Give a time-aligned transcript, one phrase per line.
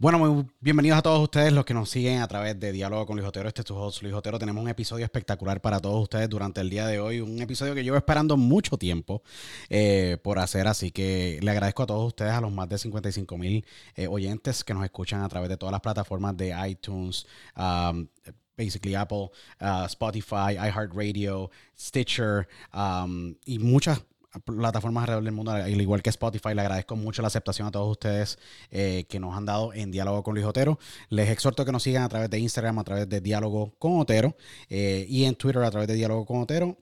[0.00, 3.16] Bueno, muy bienvenidos a todos ustedes los que nos siguen a través de Diálogo con
[3.16, 3.48] Luis Otero.
[3.48, 4.38] Este es tu host Luis Otero.
[4.38, 7.20] Tenemos un episodio espectacular para todos ustedes durante el día de hoy.
[7.20, 9.22] Un episodio que llevo esperando mucho tiempo
[9.68, 10.68] eh, por hacer.
[10.68, 14.64] Así que le agradezco a todos ustedes, a los más de 55 mil eh, oyentes
[14.64, 18.08] que nos escuchan a través de todas las plataformas de iTunes, um,
[18.56, 19.28] basically Apple,
[19.60, 24.02] uh, Spotify, iHeartRadio, Stitcher um, y muchas
[24.44, 26.54] plataformas alrededor del mundo, al igual que Spotify.
[26.54, 28.38] Le agradezco mucho la aceptación a todos ustedes
[28.70, 30.78] eh, que nos han dado en Diálogo con Luis Otero.
[31.08, 34.36] Les exhorto que nos sigan a través de Instagram, a través de Diálogo con Otero
[34.68, 36.78] eh, y en Twitter a través de Diálogo con Otero.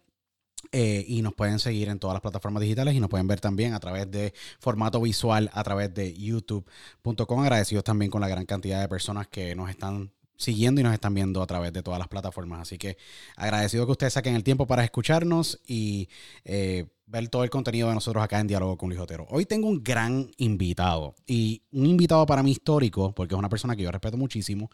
[0.72, 3.74] Eh, y nos pueden seguir en todas las plataformas digitales y nos pueden ver también
[3.74, 7.40] a través de formato visual a través de youtube.com.
[7.40, 11.12] Agradecidos también con la gran cantidad de personas que nos están siguiendo y nos están
[11.12, 12.60] viendo a través de todas las plataformas.
[12.62, 12.96] Así que
[13.36, 16.08] agradecido que ustedes saquen el tiempo para escucharnos y
[16.44, 19.26] eh, ver todo el contenido de nosotros acá en Diálogo con Luis Otero.
[19.30, 23.74] Hoy tengo un gran invitado y un invitado para mí histórico, porque es una persona
[23.74, 24.70] que yo respeto muchísimo,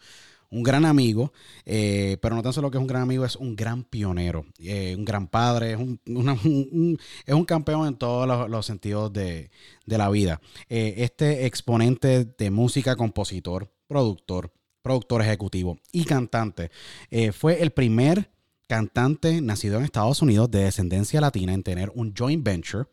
[0.51, 1.33] un gran amigo,
[1.65, 4.93] eh, pero no tan solo que es un gran amigo, es un gran pionero, eh,
[4.95, 5.99] un gran padre, es un,
[7.25, 9.49] es un campeón en todos los, los sentidos de,
[9.87, 10.39] de la vida.
[10.69, 14.51] Este exponente de música, compositor, productor,
[14.85, 16.69] productor ejecutivo y cantante,
[17.09, 18.29] eh, fue el primer
[18.67, 22.85] cantante nacido en Estados Unidos de descendencia latina en tener un joint venture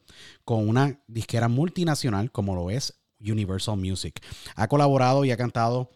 [0.43, 4.23] con una disquera multinacional como lo es Universal Music.
[4.57, 5.91] Ha colaborado y ha cantado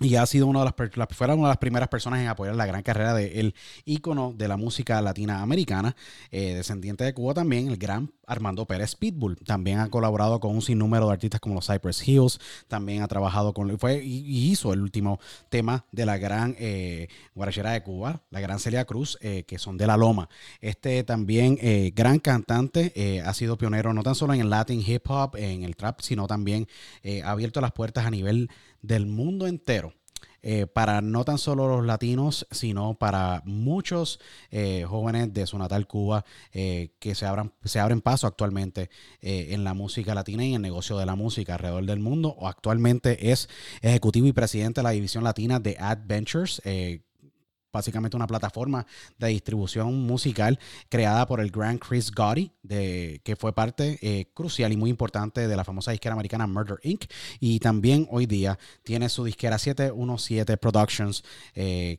[0.00, 0.74] y ha sido una de las,
[1.20, 5.00] una de las primeras personas en apoyar la gran carrera del ícono de la música
[5.00, 5.96] latina americana,
[6.30, 9.36] eh, descendiente de Cuba también, el gran Armando Pérez Pitbull.
[9.38, 13.54] También ha colaborado con un sinnúmero de artistas como los Cypress Hills, también ha trabajado
[13.54, 18.40] con, fue y, hizo el último tema de la gran eh, guarachera de Cuba, la
[18.40, 20.28] gran Celia Cruz, eh, que son de La Loma.
[20.60, 24.82] Este también eh, gran cantante, eh, ha sido pionero no tan solo en el Latin
[24.86, 26.68] hip hop, en el trap, sino también
[27.24, 28.50] ha abierto las puertas a nivel
[28.82, 29.94] del mundo entero.
[30.48, 34.20] eh, para no tan solo los latinos, sino para muchos
[34.52, 38.88] eh, jóvenes de su natal Cuba eh, que se, abran, se abren paso actualmente
[39.20, 42.28] en la música latina y en el negocio de la música alrededor del mundo.
[42.38, 43.48] O actualmente es
[43.82, 46.62] ejecutivo y presidente de la división latina de Adventures.
[47.76, 48.86] Básicamente una plataforma
[49.18, 54.76] de distribución musical creada por el gran Chris Gotti, que fue parte eh, crucial y
[54.76, 57.04] muy importante de la famosa disquera americana Murder Inc.
[57.40, 61.22] Y también hoy día tiene su disquera 717 Productions.
[61.54, 61.98] eh,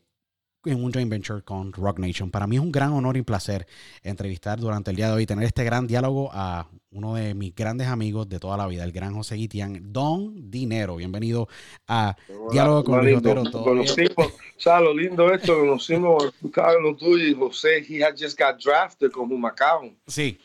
[0.69, 2.29] en un joint venture con Rock Nation.
[2.31, 3.65] Para mí es un gran honor y placer
[4.03, 7.87] entrevistar durante el día de hoy, tener este gran diálogo a uno de mis grandes
[7.87, 10.95] amigos de toda la vida, el gran José Guitián, Don Dinero.
[10.95, 11.47] Bienvenido
[11.87, 12.15] a
[12.51, 13.17] Diálogo con Luis.
[13.17, 13.43] Otero.
[13.51, 15.57] Conocimos, ¿sabes lo lindo esto?
[15.59, 17.83] Conocimos Carlos tú y José.
[17.87, 19.91] He had just got drafted con Humacao.
[20.07, 20.37] Sí,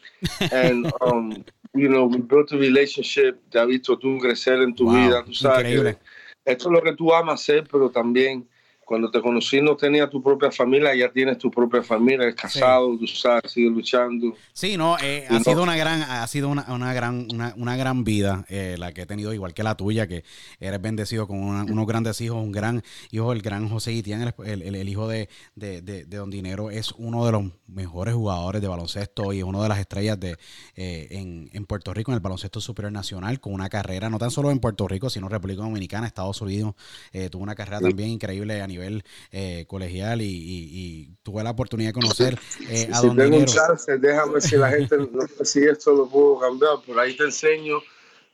[0.52, 1.30] And, um,
[1.74, 3.36] you know, we built a relationship.
[3.50, 5.24] Te ha visto tú crecer en tu Wow, vida.
[5.24, 5.96] Tú sabes increíble.
[6.44, 8.48] que esto es lo que tú amas hacer, pero también
[8.84, 12.96] cuando te conocí no tenías tu propia familia, ya tienes tu propia familia, eres casado,
[12.98, 14.34] tú sabes, sigues luchando.
[14.52, 17.76] Sí, no, eh, ha no- sido una gran, ha sido una, una gran, una, una
[17.76, 20.24] gran vida eh, la que he tenido, igual que la tuya, que
[20.60, 24.62] eres bendecido con una- unos grandes hijos, un gran hijo, el gran José Guitián, el,
[24.62, 28.60] el- el- hijo de, de, de- de Don Dinero, es uno de los mejores jugadores
[28.60, 30.36] de baloncesto y es una de las estrellas de
[30.76, 34.30] eh, en, en Puerto Rico, en el baloncesto superior nacional, con una carrera no tan
[34.30, 36.74] solo en Puerto Rico, sino en República Dominicana, Estados Unidos,
[37.12, 41.50] eh, tuvo una carrera también increíble a nivel eh, colegial y, y- y tuve la
[41.50, 42.38] oportunidad de conocer
[42.68, 45.92] eh, a si Don tengo un chance, déjame si la gente no sé si esto
[45.94, 47.80] lo puedo cambiar, por ahí te enseño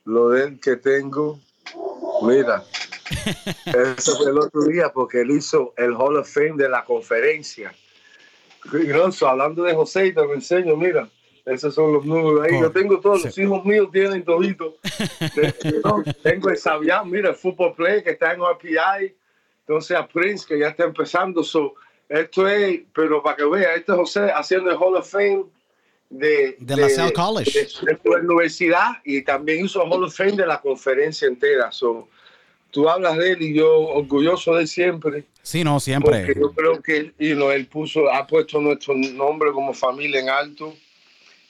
[0.05, 1.39] lo de él que tengo.
[2.23, 2.63] Mira,
[3.65, 7.73] eso fue el otro día porque él hizo el Hall of Fame de la conferencia.
[8.73, 11.07] Y no, so, hablando de José, te lo enseño, mira,
[11.45, 12.59] esos son los números ahí.
[12.61, 14.75] Yo tengo todos, los hijos míos tienen todito.
[16.23, 19.15] Tengo el Sabián, mira, el Football Play que está en RPI.
[19.69, 21.43] Entonces a Prince que ya está empezando.
[21.43, 21.75] So,
[22.09, 25.45] esto es, pero para que vea, este es José haciendo el Hall of Fame
[26.09, 27.67] de, De la Sal College.
[27.83, 31.71] de, de la universidad y también hizo el Hall of Fame de la conferencia entera.
[31.71, 32.07] So,
[32.71, 35.25] tú hablas de él y yo orgulloso de siempre.
[35.43, 36.25] Sí, no, siempre.
[36.25, 40.29] Porque yo creo que you know, él puso, ha puesto nuestro nombre como familia en
[40.29, 40.73] alto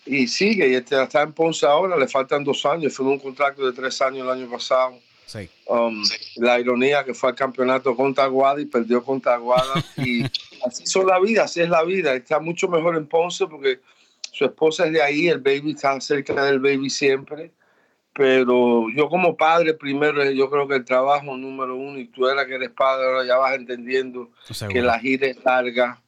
[0.05, 0.67] y sigue.
[0.67, 2.93] Y este está en Ponce ahora, le faltan dos años.
[2.93, 4.99] Firmó un contrato de tres años el año pasado.
[5.29, 5.47] Sí.
[5.67, 6.03] Um,
[6.37, 9.75] La ironía que fue al campeonato contra Aguada y perdió contra Aguada.
[9.97, 10.23] y
[10.65, 12.15] así son la vida, así es la vida.
[12.15, 13.79] Está mucho mejor en Ponce porque
[14.31, 17.51] Su esposa es de ahí, el baby está cerca del baby siempre.
[18.13, 22.47] Pero yo como padre, primero, yo creo que el trabajo número uno, y tú eres
[22.47, 24.31] que eres padre, ahora ya vas entendiendo
[24.67, 26.01] que la gira es larga.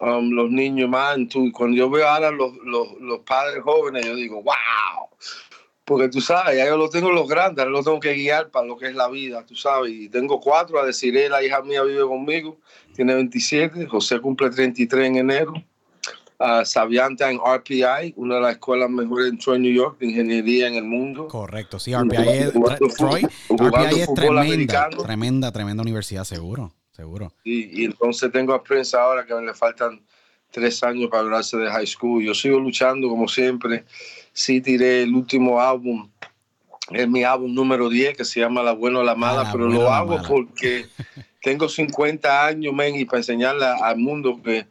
[0.00, 4.16] Um, los niños más, tú, cuando yo veo ahora los, los, los padres jóvenes, yo
[4.16, 5.11] digo, wow,
[5.84, 8.66] porque tú sabes, ya yo lo tengo los grandes, ahora los tengo que guiar para
[8.66, 11.82] lo que es la vida, tú sabes, y tengo cuatro, a decir, la hija mía
[11.82, 12.58] vive conmigo,
[12.94, 15.52] tiene 27, José cumple 33 en enero,
[16.38, 20.68] uh, Sabianta en RPI, una de las escuelas mejores en Troy, New York, de ingeniería
[20.68, 21.26] en el mundo.
[21.26, 22.52] Correcto, sí, RPI es,
[22.96, 25.02] Troy, RPI es tremenda, americano.
[25.02, 27.32] tremenda, tremenda universidad, seguro, seguro.
[27.42, 30.00] Y, y entonces tengo a Prince ahora que le faltan
[30.52, 32.22] tres años para graduarse de high school.
[32.22, 33.84] Yo sigo luchando como siempre.
[34.32, 36.08] Sí tiré el último álbum,
[36.90, 39.66] es mi álbum número 10 que se llama La Buena o la Mala, La pero
[39.66, 40.86] Buena lo hago porque
[41.42, 44.66] tengo 50 años, men, y para enseñarle al mundo que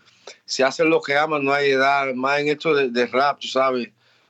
[0.45, 3.47] si hacen lo que aman no hay edad, más en esto de, de rap, tú
[3.47, 3.89] sabes.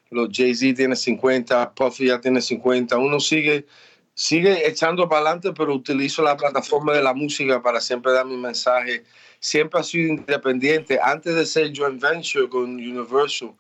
[0.10, 3.66] Los Jay-Z tiene 50, Puffy ya tiene 50, uno sigue
[4.14, 8.38] sigue echando para adelante, pero utilizo la plataforma de la música para siempre dar mi
[8.38, 9.04] mensaje.
[9.44, 11.00] Siempre ha sido independiente.
[11.04, 13.52] Antes de ser joint venture con Universal,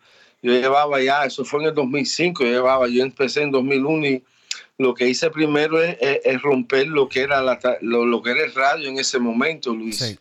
[0.43, 4.23] yo llevaba ya, eso fue en el 2005, yo llevaba, yo empecé en 2001 y
[4.77, 8.29] lo que hice primero es, es- es romper lo que era la, lo, lo que
[8.31, 9.97] era el radio en ese momento, Luis.
[9.97, 10.17] Sí.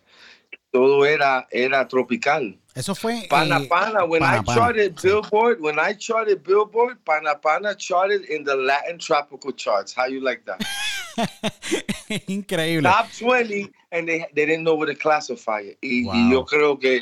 [0.72, 2.56] Todo era, era tropical.
[2.74, 3.26] Eso fue...
[3.28, 4.94] Pana eh, Pana, when Pana I charted.
[5.02, 9.92] Billboard, when I charted Billboard, Pana Pana charted in the Latin tropical charts.
[9.94, 10.60] How you like that?
[12.26, 12.88] Increíble.
[12.88, 15.78] top 20 and they, they didn't know where to classify it.
[15.82, 16.14] Y, Wow.
[16.14, 17.00] y yo creo que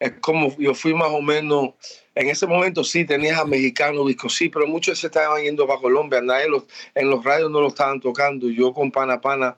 [0.00, 1.70] es como yo fui más o menos,
[2.14, 5.80] en ese momento sí tenías a mexicano disco, sí, pero muchos se estaban yendo para
[5.80, 6.64] Colombia, nadie los,
[6.94, 8.48] en los radios no lo estaban tocando.
[8.48, 9.56] Yo con Pana Pana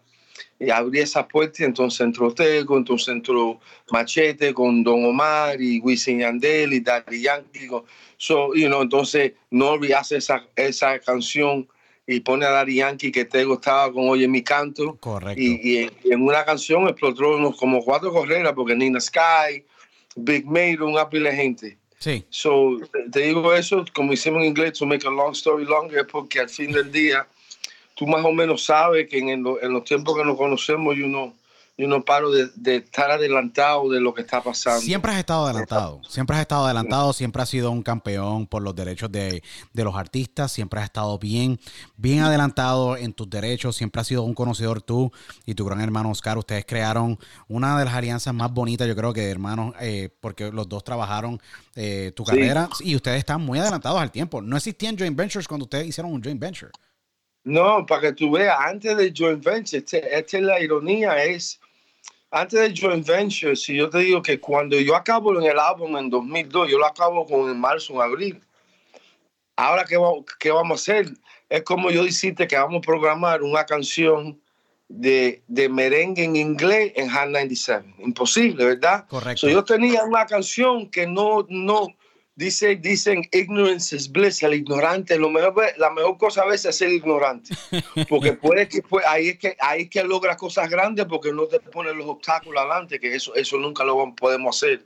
[0.59, 3.61] y abrí esa puerta y entonces entró Tego, entonces entró
[3.91, 7.69] Machete con Don Omar y Wisin Yandel y Daddy Yankee.
[8.17, 11.67] So, you know, entonces Norby hace esa, esa canción
[12.13, 14.97] y pone a Daddy Yankee que Tego estaba con Oye mi canto.
[14.99, 15.41] Correcto.
[15.41, 19.65] Y, y en- y en una canción explotó unos como cuatro carreras porque Nina Sky,
[20.17, 21.79] Big Made, una pila de gente.
[21.99, 22.25] Sí.
[22.31, 26.05] So, te- te digo eso, como hicimos en inglés, to make a long story longer,
[26.07, 27.27] porque al fin del día,
[27.95, 31.07] tú más o menos sabes que en, lo- en los tiempos que nos conocemos, yo
[31.07, 31.33] no,
[31.81, 34.81] yo no paro de, de estar adelantado de lo que está pasando.
[34.81, 38.75] Siempre has estado adelantado, siempre has estado adelantado, siempre has sido un campeón por los
[38.75, 39.43] derechos de,
[39.73, 41.59] de los artistas, siempre has estado bien,
[41.97, 45.11] bien adelantado en tus derechos, siempre has sido un conocedor tú
[45.47, 46.37] y tu gran hermano Oscar.
[46.37, 47.19] Ustedes crearon
[47.49, 50.85] una de las alianzas más bonitas, yo creo que de hermanos, eh, porque los dos
[50.85, 51.41] trabajaron
[51.77, 52.31] eh, tu Sí.
[52.33, 54.43] carrera y ustedes están muy adelantados al tiempo.
[54.43, 56.73] No existían joint ventures cuando ustedes hicieron un joint venture.
[57.45, 61.60] No, para que tú veas, antes de joint venture, este- esta es la ironía, es,
[62.31, 65.97] antes de joint venture, si yo te digo que cuando yo acabo en el álbum
[65.97, 68.41] en 2002, yo lo acabo con en marzo, en abril.
[69.57, 71.09] Ahora, ¿qué, va- qué vamos a hacer?
[71.49, 74.41] Es como yo decirte que vamos a programar una canción
[74.89, 77.95] de, de merengue en inglés en Hot 97.
[77.99, 79.07] Imposible, ¿verdad?
[79.09, 79.41] Correcto.
[79.41, 81.89] So, yo tenía una canción que no, no,
[82.35, 86.77] dice, dicen ignorance is bliss, el ignorante, lo mejor, la mejor cosa a veces es
[86.77, 87.55] ser ignorante,
[88.09, 91.47] porque puede que, pues, ahí es que, ahí es que logras cosas grandes porque no
[91.47, 94.85] te ponen los obstáculos adelante, que eso, eso nunca lo podemos hacer.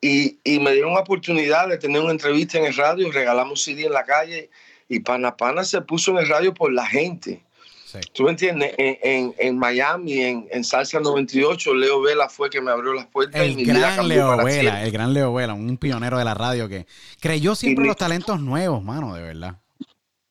[0.00, 3.84] Y, y me dieron la oportunidad de tener una entrevista en el radio, regalamos CD
[3.84, 4.50] en la calle
[4.88, 7.42] y Pana Pana se puso en el radio por la gente.
[7.90, 7.98] Sí.
[8.12, 8.72] ¿Tú me entiendes?
[8.78, 13.06] En, en, en Miami, en, en Salsa 98, Leo Vela fue que me abrió las
[13.06, 13.40] puertas.
[13.40, 14.82] y El mi vida gran cambió Leo Vela, siempre.
[14.84, 16.86] el gran Leo Vela, un pionero de la radio que
[17.20, 19.56] creyó siempre Y- los talentos nuevos, mano, de verdad.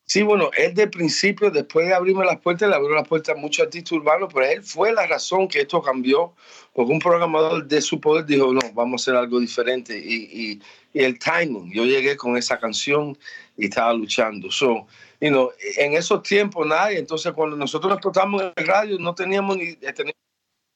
[0.05, 3.39] Sí, bueno, él de principio, después de abrirme las puertas, le abrió las puertas a
[3.39, 6.33] muchos artistas urbanos, pero él fue la razón que esto cambió,
[6.73, 9.95] porque un programador de su poder dijo, no, vamos a hacer algo diferente.
[10.03, 10.61] Y, y-
[10.93, 13.15] y el timing, yo llegué con esa canción
[13.55, 14.49] y estaba luchando.
[14.49, 14.87] So,
[15.21, 19.57] you know, en esos tiempos nadie, entonces cuando nosotros explotamos en el radio, no teníamos
[19.57, 20.15] ni, eh, teníamos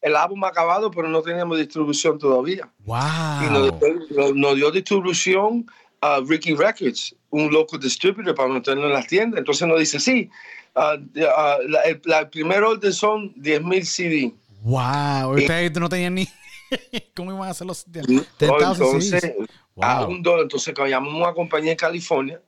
[0.02, 2.70] el álbum acabado, pero no teníamos distribución todavía.
[2.86, 4.34] Y nos, Wow.
[4.36, 5.66] nos- dio distribución
[6.02, 9.40] a Ricky Records, un local distributor para meterlo en las tiendas.
[9.40, 10.30] Entonces nos dice, sí,
[10.76, 10.98] ah,
[11.38, 14.34] ah, la, el, la- el primer orden son 10.000 CD.
[14.64, 15.36] Wow.
[15.38, 16.28] Ustedes no tenían ni.
[17.16, 19.34] ¿Cómo iban a hacer los 10,000 Entonces, CDs?
[19.82, 20.10] a Wow.
[20.12, 20.42] un dólar.
[20.44, 22.42] Entonces llamamos a una compañía en California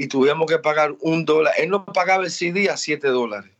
[0.00, 1.52] y tuvimos que pagar un dólar.
[1.58, 3.50] Él nos pagaba el CD a 7 dólares.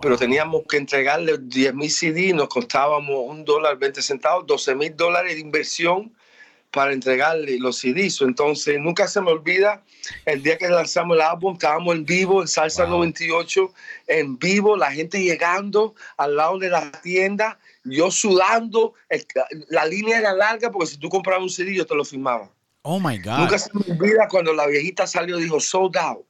[0.00, 4.74] Pero teníamos que entregarle 10 mil CD y nos costábamos un dólar 20 centavos, 12
[4.74, 6.12] mil dólares de inversión
[6.72, 8.22] para entregarle los CDs.
[8.22, 9.84] Entonces, nunca se me olvida
[10.24, 12.94] el día que lanzamos el álbum, estábamos en vivo en Salsa Wow.
[12.94, 13.72] 98,
[14.08, 19.24] en vivo, la gente llegando al lado de la tienda, yo sudando, el-
[19.68, 22.50] la línea era larga porque si tú comprabas un CD yo te lo firmaba.
[22.82, 23.38] Oh my God.
[23.40, 26.26] Nunca se me olvida cuando la viejita salió dijo sold out.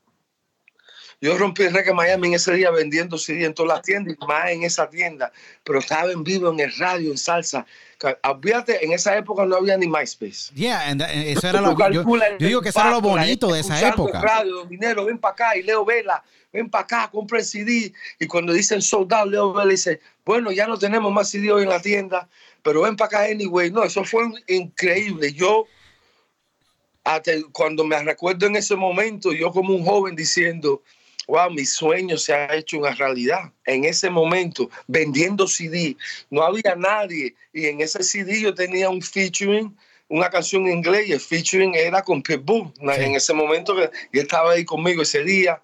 [1.20, 4.26] Yo rompí el en Miami en ese día vendiendo CD en todas las tiendas y
[4.26, 5.30] más en esa tienda,
[5.62, 7.64] pero estaba en vivo en el radio, en salsa.
[8.24, 10.52] Olvídate, en esa época no había ni MySpace.
[10.52, 13.60] Yeah, and that- eso era lo, yo, yo digo que eso era lo bonito de
[13.60, 14.20] esa época.
[14.20, 17.92] Radio, Don dinero, ven para acá y Leo Vela, ven para acá, compra el CD.
[18.18, 21.62] Y cuando dicen sold out, Leo Vela dice, bueno, ya no tenemos más CD hoy
[21.62, 22.28] en la tienda,
[22.64, 23.70] pero ven para acá anyway.
[23.70, 25.32] No, eso fue increíble.
[25.32, 25.68] Yo,
[27.04, 30.82] hasta cuando me recuerdo en ese momento, yo como un joven diciendo,
[31.26, 33.52] wow, mi sueño se ha hecho una realidad.
[33.66, 35.96] En ese momento, vendiendo CD,
[36.30, 37.34] no había nadie.
[37.52, 39.76] Y en ese CD yo tenía un featuring,
[40.08, 42.72] una canción en inglés, y el featuring era con Pitbull.
[42.76, 43.02] Sí.
[43.02, 45.60] En ese momento, que y él estaba ahí conmigo ese día.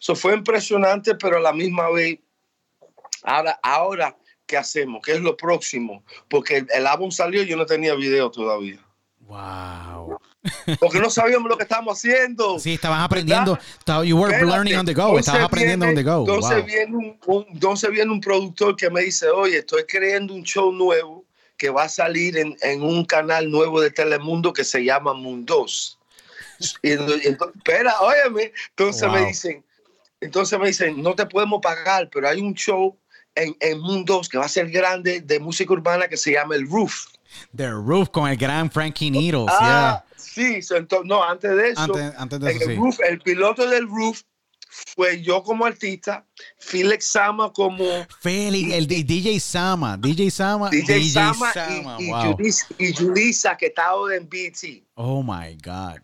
[0.00, 2.18] Eso fue impresionante, pero a la misma vez,
[3.22, 5.00] ahora, ahora, ¿qué hacemos?
[5.04, 6.04] ¿Qué es lo próximo?
[6.28, 8.80] Porque el, el álbum salió y yo no tenía video todavía.
[9.20, 9.91] Wow.
[10.80, 12.58] Porque no sabíamos lo que estábamos haciendo.
[12.58, 13.58] Sí, estabas aprendiendo.
[14.04, 14.46] You were Espérate.
[14.46, 15.18] learning on the go.
[15.18, 16.20] Estabas aprendiendo on the go.
[16.20, 16.66] Entonces, Wow.
[16.66, 20.72] viene un, un- entonces viene un productor que me dice, oye, estoy creando un show
[20.72, 21.24] nuevo
[21.56, 25.98] que va a salir en, en un canal nuevo de Telemundo que se llama Mundos.
[26.82, 28.52] Y, entonces, espera, óyeme.
[28.70, 29.12] Entonces Wow.
[29.20, 29.64] me dicen,
[30.20, 32.96] entonces me dicen, no te podemos pagar, pero hay un show
[33.36, 36.68] en, en Mundos que va a ser grande de música urbana que se llama El
[36.68, 37.06] Roof.
[37.56, 39.46] The Roof con el gran Frankie Needles.
[39.50, 42.76] Ah, sí, so, entonces, no, antes de eso, Antes- antes de eso, el, sí.
[42.76, 44.22] roof, el piloto del roof
[44.96, 46.26] fue yo como artista,
[46.58, 48.08] Felix Sama como yeah.
[48.20, 49.96] Félix, el D- DJ Sama.
[49.98, 50.70] DJ Sama.
[50.70, 52.36] DJ, Sama, Sama, y, y, wow.
[52.78, 54.86] Y Yulisa, que estaba en BT.
[54.94, 56.00] Oh my God.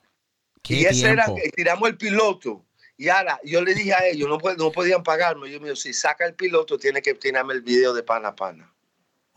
[0.62, 1.42] Qué Y ese era, tiempo.
[1.56, 2.64] tiramos el piloto.
[2.98, 5.50] Y ahora, yo le dije a ellos, no podían pagarme.
[5.50, 8.34] Yo me dijo, si saca el piloto, tiene que tirarme el video de pana a
[8.36, 8.70] pana.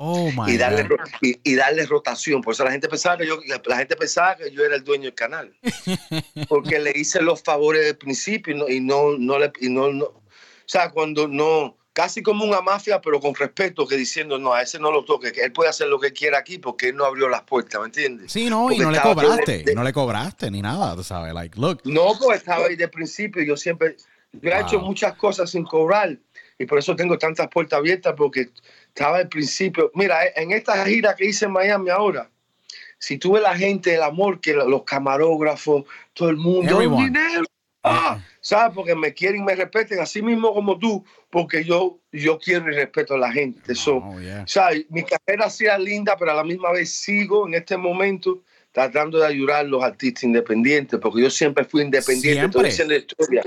[0.04, 0.98] Oh my y darle, God.
[1.22, 2.42] y, y darle rotación.
[2.42, 5.04] Por eso la gente pensaba que yo, la gente pensaba que yo era el dueño
[5.04, 5.56] del canal.
[6.50, 9.92] Porque le hice los favores del principio y no, y no, no le, y no,
[9.94, 10.24] no- o
[10.66, 14.80] sea, cuando no, casi como una mafia, pero con respeto, que diciendo, no, a ese
[14.80, 17.30] no lo toque, que él puede hacer lo que quiera aquí porque él no abrió
[17.30, 18.32] las puertas, ¿me entiendes?
[18.32, 19.58] Sí, no, y Porque no le cobraste.
[19.60, 21.34] de- de- No le cobraste ni nada, tú sabes.
[21.34, 21.82] Like, look.
[21.84, 23.44] No, porque estaba ahí de principio.
[23.44, 23.98] Yo siempre,
[24.32, 24.62] yo he Wow.
[24.62, 26.18] hecho muchas cosas sin cobrar
[26.58, 28.50] y por eso tengo tantas puertas abiertas porque
[28.94, 29.90] estaba al principio.
[29.96, 32.30] Mira, eh, en esta gira que hice en Miami ahora,
[33.00, 37.06] si tuve la gente, el amor que lo- los camarógrafos, todo el mundo, Everyone.
[37.06, 37.44] dinero,
[37.84, 38.74] ah, ¿sabes?
[38.76, 42.76] Porque me quieren y me respeten, así mismo como tú, porque yo, yo quiero y
[42.76, 43.74] respeto a la gente.
[43.74, 44.46] So, Oh, yeah.
[44.46, 49.20] sea, mi carrera sea linda, pero a la misma vez sigo en este momento tratando
[49.20, 52.70] de ayudar a los artistas independientes, porque yo siempre fui independiente, estoy Siempre.
[52.70, 53.44] diciendo historia.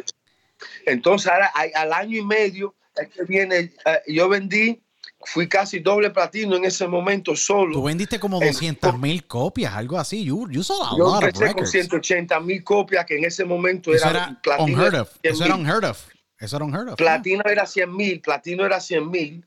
[0.86, 4.82] Entonces, ahora al año y medio es que viene, eh, yo vendí,
[5.26, 7.72] fui casi doble platino en ese momento solo.
[7.72, 10.24] Tú vendiste como En- 200 mil copias, algo así.
[10.24, 11.70] You, you sold a Yo lot of empecé con records.
[11.70, 14.76] 180 mil copias, que en ese momento Eso era, era platino.
[14.78, 15.10] unheard of.
[15.22, 15.32] 100,000.
[15.32, 16.06] Eso era unheard of.
[16.38, 16.96] Eso era unheard of.
[16.96, 19.46] Platino era 100 mil, platino era 100 mil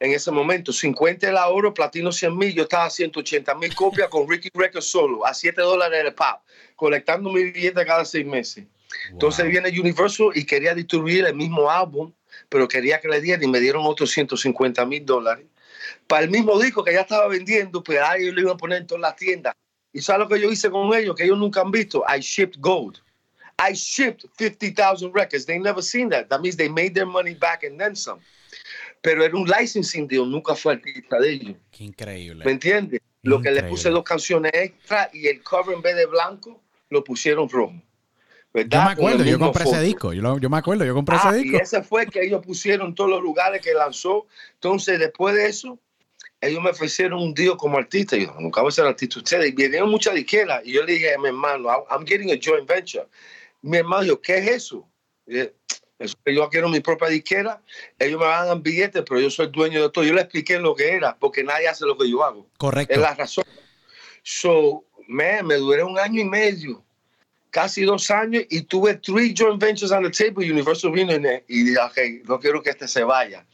[0.00, 0.72] en ese momento.
[0.72, 2.52] 50 era oro, platino 100 mil.
[2.54, 6.40] Yo estaba a 180 mil copias con Ricky Records solo, a 7 dólares el pop,
[6.74, 8.64] colectando mi billete cada seis meses.
[9.10, 12.12] Entonces viene Universal y quería distribuir el mismo álbum,
[12.52, 15.46] pero quería que le dieran y me dieron otros 150 mil dólares.
[16.06, 18.82] Para el mismo disco que ya estaba vendiendo, pues a ellos lo iban a poner
[18.82, 19.54] en todas las tiendas.
[19.90, 21.16] ¿Y sabes lo que yo hice con ellos?
[21.16, 22.04] Que ellos nunca han visto.
[22.06, 22.98] I shipped gold.
[23.58, 25.46] I shipped 50,000 records.
[25.46, 26.28] They never seen that.
[26.28, 28.20] That means they made their money back and then some.
[29.00, 31.56] Pero era un licensing deal, nunca fue artista de ellos.
[31.70, 32.44] Qué increíble.
[32.44, 33.00] ¿Me entiendes?
[33.22, 37.02] Lo que le puse dos canciones extra y el cover en vez de blanco lo
[37.02, 37.80] pusieron rojo.
[38.54, 38.84] Yo ¿Verdad?
[38.84, 40.12] me acuerdo, yo compré ese disco.
[40.12, 41.58] Yo, lo- yo me acuerdo, yo compré Ah, ese y disco.
[41.62, 44.26] ese fue el que ellos pusieron en todos los lugares que lanzó.
[44.54, 45.78] Entonces, después de eso,
[46.40, 48.14] ellos me ofrecieron un deal como artista.
[48.16, 49.48] Y yo, nunca voy a ser artista ustedes.
[49.48, 50.60] Y vinieron muchas disqueras.
[50.64, 53.06] Y yo le dije a mi hermano, I'm getting a joint venture.
[53.62, 54.86] Mi hermano dijo, ¿qué es eso?
[55.26, 55.54] Y dije,
[55.98, 57.62] eso que yo quiero mi propia disquera.
[57.98, 60.04] Ellos me van a dar billetes, pero yo soy dueño de todo.
[60.04, 62.46] Yo le expliqué lo que era, porque nadie hace lo que yo hago.
[62.58, 62.92] Correcto.
[62.92, 63.44] Es la razón.
[64.22, 66.84] So, man, me duré un año y medio,
[67.52, 70.50] casi dos años, y tuve three joint ventures on the table.
[70.50, 71.12] Universal vino
[71.46, 73.44] y dije, ok, no quiero que este se vaya.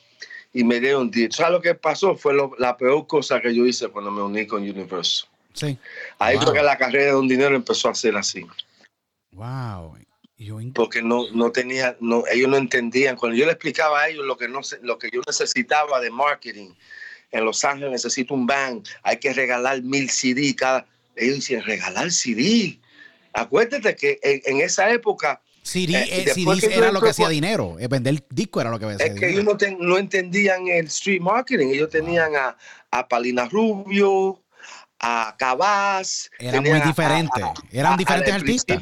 [0.54, 1.30] Y me dieron un deal.
[1.32, 2.16] ¿Sabes lo que pasó?
[2.16, 5.28] Fue lo- la peor cosa que yo hice cuando me uní con Universal.
[5.52, 5.76] Sí.
[6.18, 6.44] Ahí Wow.
[6.46, 8.46] fue que la carrera de un dinero empezó a ser así.
[9.32, 9.98] Wow.
[10.38, 13.16] Yo Porque no, no tenía, no, ellos no entendían.
[13.16, 16.70] Cuando yo le explicaba a ellos lo que, no, lo que yo necesitaba de marketing,
[17.32, 20.86] en Los Ángeles necesito un van, hay que regalar mil CD cada.
[21.16, 22.78] Ellos decían, regalar CD.
[23.32, 27.28] Acuérdate que en, en esa época CD, Eh, eh, CDs que era lo que hacía
[27.28, 27.76] dinero.
[27.78, 30.86] eh, Vender disco era lo que hacía es que ellos no, ten- no entendían el
[30.86, 31.68] street marketing.
[31.68, 32.56] Ellos tenían a,
[32.90, 34.42] a Palina Rubio,
[34.98, 36.30] a Cabaz.
[36.38, 37.42] Era muy diferente.
[37.70, 38.80] Eran diferentes artistas.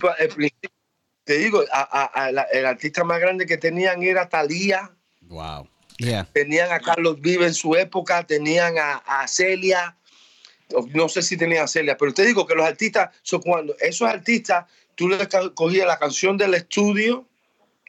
[1.25, 1.65] te digo,
[2.53, 4.91] el artista más grande que tenían era Talía.
[5.23, 5.69] Wow.
[6.33, 9.97] Tenían a Carlos Vive en su época, tenían a, Celia.
[10.95, 14.09] No sé si tenían a Celia, pero te digo que los artistas, son cuando esos
[14.09, 15.19] artistas, tú le
[15.55, 17.25] cogías la canción del estudio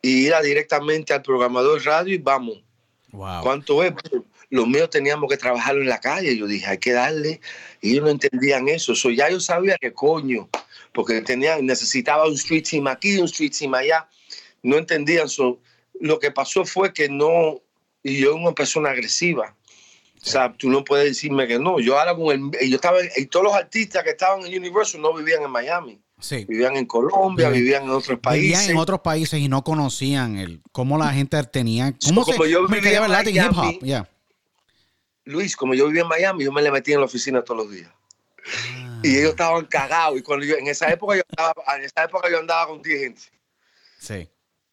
[0.02, 2.64] y ir directamente al programador de radio y vamos.
[3.12, 3.42] Wow.
[3.42, 3.94] ¿Cuánto es?
[4.50, 6.38] Los míos teníamos que trabajarlo en la calle.
[6.38, 7.42] Yo dije, hay que darle.
[7.82, 8.96] Y ellos no entendían eso.
[8.96, 10.48] So, ya yo sabía que coño,
[10.94, 14.08] porque tenían, necesitaba un street team aquí, un street team allá.
[14.62, 15.28] No entendían.
[15.28, 15.60] So,
[16.00, 17.62] lo que pasó fue que no,
[18.04, 19.57] y yo una persona agresiva.
[20.22, 21.80] O sea, tú no puedes decirme que no.
[21.80, 25.14] Yo ahora con el, yo estaba, y todos los artistas que estaban en Universal no
[25.14, 26.02] vivían en Miami.
[26.48, 28.42] Vivían en Colombia, vivían en otros países.
[28.42, 31.94] Vivían en otros países y no conocían el cómo la gente tenía.
[32.04, 34.08] ¿Cómo como se, yo vivía en Miami, hip hop?
[35.26, 37.72] Luis, como yo vivía en Miami, yo me le metía en la oficina todos los
[37.72, 37.92] días.
[38.80, 39.02] Ah.
[39.04, 40.18] Y ellos estaban cagados.
[40.18, 43.00] Y cuando yo, en esa época yo andaba, en esa época yo andaba con 10
[43.00, 43.22] gente.
[44.00, 44.28] Sí.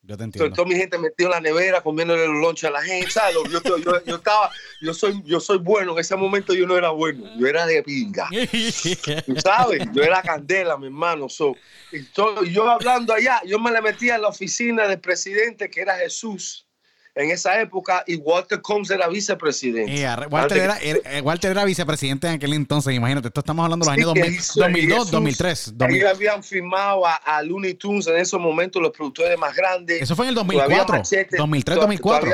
[0.06, 0.54] Yo te entiendo.
[0.54, 3.10] toda mi gente metió en la nevera comiéndole los lonches a la gente.
[3.10, 3.34] ¿sabes?
[3.34, 4.50] Yo, yo, yo, estaba,
[4.82, 5.92] yo soy, yo soy bueno.
[5.92, 7.24] En ese momento yo no era bueno.
[7.38, 8.28] Yo era de pinga.
[9.42, 9.82] ¿Sabes?
[9.92, 11.28] Yo era candela, mi hermano.
[11.28, 11.56] So,
[11.90, 12.04] y
[12.52, 16.66] yo hablando allá, yo me le metía en la oficina del presidente que era Jesús
[17.14, 20.04] en esa época y Walter Combs era vicepresidente.
[20.30, 24.14] Walter, era, eh, Walter, era, vicepresidente en aquel entonces, imagínate, esto estamos hablando de los
[24.14, 25.74] años 2002, 2003.
[25.88, 30.02] Ellos habían firmado a, Looney Tunes en esos momentos los productores más grandes.
[30.02, 31.02] Eso fue en el 2004,
[31.38, 32.30] 2003, 2004.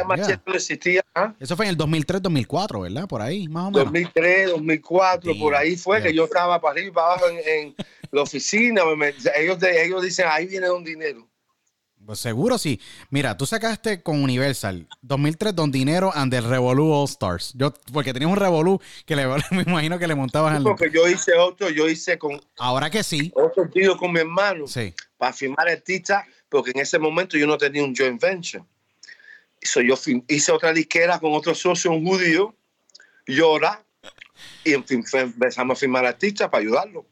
[1.14, 1.34] ¿ah?
[1.38, 3.08] Eso fue en el 2003, 2004, ¿verdad?
[3.08, 3.84] Por ahí, más o menos.
[3.86, 7.74] 2003, 2004, por ahí fue que yo estaba para arriba y para abajo en,
[8.12, 8.82] la oficina.
[9.36, 11.29] ellos, ellos dicen, ahí viene un dinero.
[12.10, 12.80] Pues seguro sí.
[13.10, 17.52] Mira, tú sacaste con Universal 2003 Don Dinero and the Revolu All Stars.
[17.54, 20.64] Yo, porque tenías un Revolu que le, me imagino que le montabas al.
[20.64, 22.40] Porque yo hice otro, yo hice con.
[22.58, 23.30] Ahora que sí.
[23.36, 24.66] Otro tío con mi hermano.
[24.66, 24.92] Sí.
[25.18, 28.64] Para firmar artistas, porque en ese momento yo no tenía un joint venture.
[29.62, 29.94] So yo
[30.26, 32.56] hice otra disquera con otro socio, un judío,
[33.24, 33.84] Llora,
[34.64, 37.06] y en fin, empezamos a firmar artistas para ayudarlo.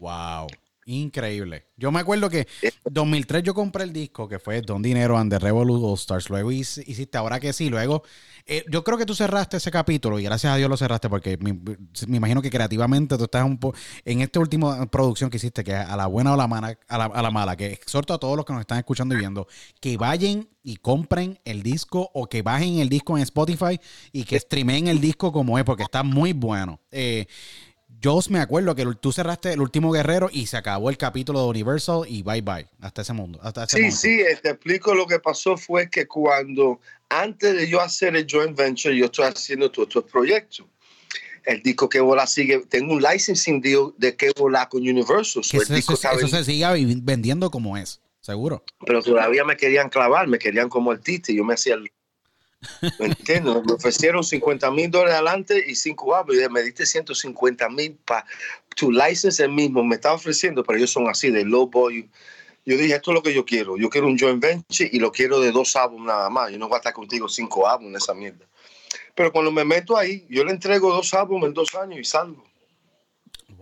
[0.00, 0.48] Wow.
[0.90, 1.66] Increíble.
[1.76, 2.48] Yo me acuerdo que
[2.90, 6.28] 2003 yo compré el disco que fue Don Dinero and the Revolut All Stars.
[6.28, 7.70] Luego hiciste Ahora que sí.
[7.70, 8.02] Luego,
[8.44, 11.38] eh, yo creo que tú cerraste ese capítulo y gracias a Dios lo cerraste porque
[11.38, 11.56] me,
[12.08, 15.78] imagino que creativamente tú estás un poco en esta última producción que hiciste, que es
[15.78, 18.36] a la buena o la mala, a la, a la mala, que exhorto a todos
[18.36, 19.46] los que nos están escuchando y viendo
[19.80, 23.78] que vayan y compren el disco o que bajen el disco en Spotify
[24.10, 26.80] y que streamen el disco como es porque está muy bueno.
[26.90, 27.26] Eh,
[28.00, 31.48] yo me acuerdo que tú cerraste el último guerrero y se acabó el capítulo de
[31.48, 33.38] Universal y bye bye hasta ese mundo.
[33.42, 37.80] Hasta sí, sí, eh, te explico lo que pasó fue que cuando antes de yo
[37.80, 40.66] hacer el joint venture, yo estoy haciendo todos estos proyectos.
[41.44, 45.42] El disco que vola sigue, tengo un licensing deal de que vola con Universal.
[45.42, 46.66] eso, se sigue
[47.02, 48.64] vendiendo como es, seguro.
[48.86, 51.90] Pero todavía me querían clavar, me querían como artista y yo me hacía el
[52.98, 53.64] ¿Me entiendes?
[53.64, 58.26] Me ofrecieron 50 mil dólares adelante y 5 años y me diste 150 mil para
[58.76, 59.82] tu license el mismo.
[59.82, 62.08] Me estaba ofreciendo, pero ellos son así de low boy.
[62.66, 63.76] Yo dije, esto es lo que yo quiero.
[63.78, 66.50] Yo quiero un joint venture y lo quiero de dos álbumes nada más.
[66.52, 68.44] Yo no voy a estar contigo cinco álbumes en esa mierda.
[69.14, 72.44] Pero cuando me meto ahí, yo le entrego dos álbumes en dos años y salgo.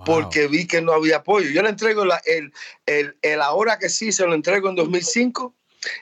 [0.05, 1.51] Porque vi que no había apoyo.
[1.51, 2.53] Yo le entrego la, el,
[2.87, 5.55] el, el ahora que sí, se lo entrego en 2005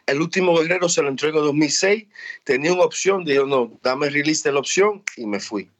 [0.06, 2.06] el último guerrero se lo entregó en 2006.
[2.44, 5.70] Tenía una opción, dijo, no, dame release de la opción y me fui.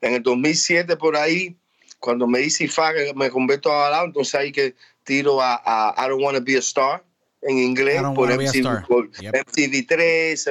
[0.00, 1.56] En el 2007, por ahí,
[1.98, 6.22] cuando me hice FAG, me convierto a lado, entonces ahí que tiro a, I Don't
[6.22, 7.04] Wanna Be a Star
[7.42, 10.50] en inglés por MTV, 3,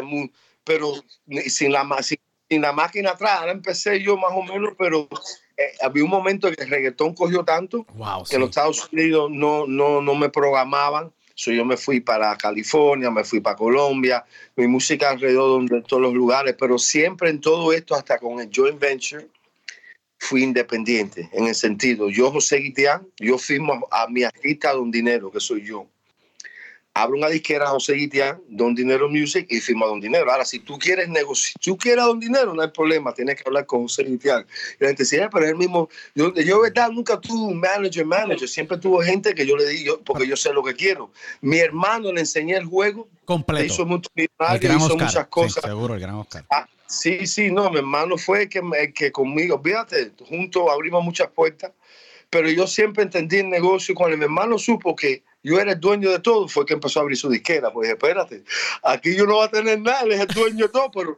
[0.63, 0.93] pero
[1.47, 3.39] sin la, sin, la máquina atrás.
[3.39, 5.07] Ahora empecé yo más o menos, pero
[5.57, 7.85] eh, había un momento que el reggaetón cogió tanto
[8.29, 11.11] que los Estados Unidos no, no, no me programaban
[11.43, 14.23] So, yo me fui para California, me fui para Colombia,
[14.55, 18.49] mi música alrededor de todos los lugares, pero siempre en todo esto, hasta con el
[18.49, 19.27] joint venture,
[20.19, 25.29] fui independiente en el sentido, yo José Guitián, yo firmo a mi artista Don Dinero,
[25.31, 25.85] que soy yo
[26.93, 30.31] abro una disquera José Guitián, Don Dinero Music y firma Don Dinero.
[30.31, 33.43] Ahora, si tú quieres negociar, si tú quieres Don Dinero, no hay problema, tienes que
[33.47, 34.45] hablar con José Guitián.
[34.79, 38.05] Y la gente decía, pero es el mismo, yo, yo verdad nunca tuve un manager,
[38.05, 41.11] manager, siempre tuve gente que yo le di, porque yo sé lo que quiero.
[41.41, 43.65] Mi hermano le enseñé el juego, completo.
[43.65, 45.63] hizo, mucho, hizo muchas cosas.
[45.63, 46.45] seguro, el gran Oscar.
[46.51, 48.61] Ah, sí, sí, no, mi hermano fue que,
[48.93, 51.71] que conmigo, fíjate, juntos abrimos muchas puertas,
[52.29, 56.09] pero yo siempre entendí el negocio cuando mi hermano supo que yo era el dueño
[56.09, 57.71] de todo, fue que empezó a abrir su disquera.
[57.71, 58.43] Pues espérate,
[58.81, 61.17] aquí yo no voy a tener nada, él es el dueño de todo, pero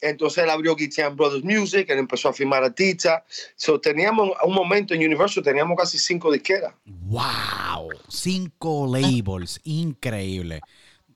[0.00, 3.22] entonces él abrió Guitian Brothers Music, él empezó a firmar artistas.
[3.56, 6.74] So, teníamos un momento en Universal, teníamos casi cinco disqueras.
[6.84, 7.90] ¡Wow!
[8.08, 9.60] Cinco labels.
[9.64, 10.60] Increíble.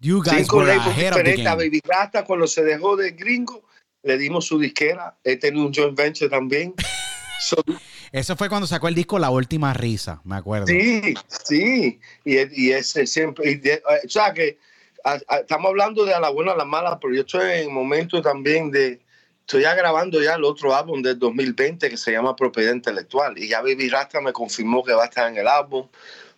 [0.01, 1.47] You guys Cinco were labels diferentes.
[1.47, 1.55] A.
[1.55, 3.63] Baby Rasta, cuando se dejó de gringo,
[4.03, 5.19] le dimos su disquera.
[5.23, 6.75] Él tenía un joint venture también.
[7.41, 7.63] So,
[8.13, 10.67] Eso fue cuando sacó el disco La Última Risa, me acuerdo.
[10.67, 14.59] Sí, sí, y, y ese siempre, y de- eh, o sea que
[15.05, 17.73] a- a- estamos hablando de a la buena a la mala, pero yo estoy en
[17.73, 19.01] momento también de,
[19.41, 23.49] estoy ya grabando ya el otro álbum del 2020 que se llama Propiedad Intelectual, y
[23.49, 25.87] ya Baby Rasta me confirmó que va a estar en el álbum.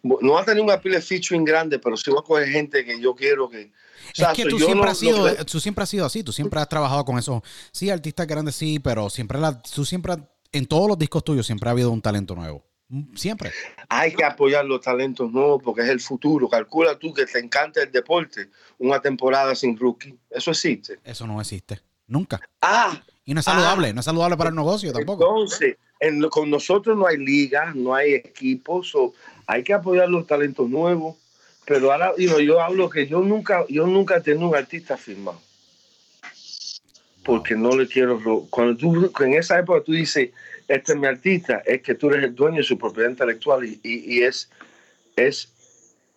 [0.02, 2.98] No va a tener un appeal featuring grande, pero sí va a coger gente que
[3.00, 3.64] yo quiero que...
[3.66, 6.22] o sea, es que tú siempre, no- has sido, no- tú siempre has sido así,
[6.22, 10.14] tú siempre has trabajado con esos, sí, artistas grandes, sí, pero siempre, la, tú siempre,
[10.52, 12.64] en todos los discos tuyos siempre ha habido un talento nuevo.
[13.14, 13.52] Siempre.
[13.88, 16.48] hay que apoyar los talentos nuevos porque es el futuro.
[16.48, 20.18] Calcula tú que te encanta el deporte, una temporada sin rookie.
[20.28, 20.98] Eso existe.
[21.04, 21.80] Eso no existe.
[22.08, 22.40] Nunca.
[22.60, 25.22] Ah, Y no es saludable, no es saludable para el negocio tampoco.
[25.22, 29.14] Entonces, en con nosotros no hay ligas, no hay equipos, so,
[29.46, 31.16] hay que apoyar los talentos nuevos.
[31.66, 35.40] Pero ahora yo hablo que yo nunca, yo nunca he tenido un artista firmado.
[37.24, 38.18] Porque no le quiero.
[38.18, 40.30] ro- Cuando tú, en esa época tú dices,
[40.68, 43.78] este es mi artista, es que tú eres el dueño de su propiedad intelectual y,
[43.83, 44.50] y- y es,
[45.16, 45.52] es.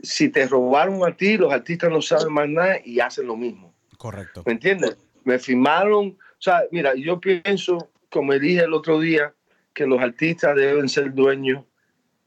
[0.01, 3.73] Si te robaron a ti, los artistas no saben más nada y hacen lo mismo.
[3.97, 4.43] Correcto.
[4.45, 4.97] ¿Me entiendes?
[5.23, 9.33] Me firmaron, o sea, mira, yo pienso, como dije el otro día,
[9.73, 11.63] que los artistas deben ser dueños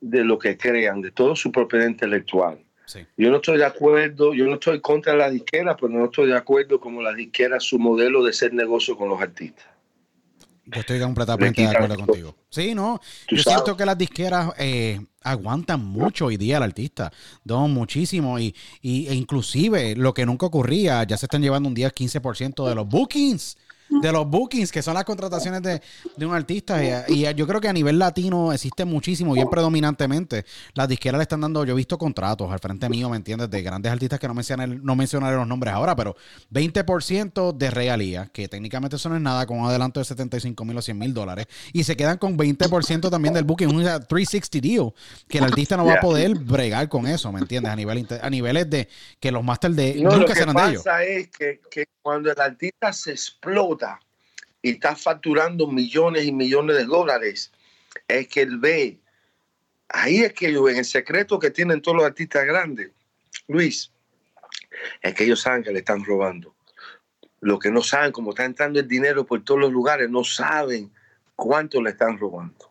[0.01, 2.59] de lo que crean, de toda su propiedad intelectual.
[2.87, 3.01] Sí.
[3.17, 6.37] Yo no estoy de acuerdo, yo no estoy contra la disquera, pero no estoy de
[6.37, 9.67] acuerdo como la disquera su modelo de hacer negocio con los artistas.
[10.65, 12.35] Yo estoy completamente Le de acuerdo contigo.
[12.51, 13.01] Sí, no.
[13.31, 13.59] Yo sabes.
[13.63, 17.13] siento que las disqueras eh, aguantan mucho hoy día al artista.
[17.45, 18.39] Don, muchísimo.
[18.41, 22.69] Y, y- e inclusive lo que nunca ocurría, ya se están llevando un 10, 15%
[22.69, 23.57] de los bookings.
[23.89, 25.81] De los bookings, que son las contrataciones de,
[26.17, 26.83] de un artista.
[27.09, 30.45] Y, y yo creo que a nivel latino existe muchísimo, bien predominantemente.
[30.75, 33.51] Las disqueras le están dando, yo he visto contratos al frente mío, ¿me entiendes?
[33.51, 36.17] De grandes artistas que no mencionaré, no mencionaré los nombres ahora, pero
[36.53, 40.77] 20% de regalías, que técnicamente eso no es nada, con un adelanto de 75 mil
[40.77, 41.47] o 100 mil dólares.
[41.73, 44.93] Y se quedan con 20% también del booking, un 360 deal,
[45.29, 47.73] que el artista no va a poder bregar con eso, ¿me entiendes?
[47.73, 48.89] A, nivel, a niveles de
[49.21, 50.85] que los máster de No, lo nunca que serán de ellos.
[51.07, 53.99] es que, que cuando el artista se explota
[54.63, 57.51] y está facturando millones y millones de dólares,
[58.07, 59.01] es que él ve,
[59.89, 62.93] ahí es que ellos ven el secreto que tienen todos los artistas grandes,
[63.49, 63.91] Luis,
[65.03, 66.55] es que ellos saben que le están robando.
[67.41, 70.93] Lo que no saben, como está entrando el dinero por todos los lugares, no saben
[71.35, 72.71] cuánto le están robando.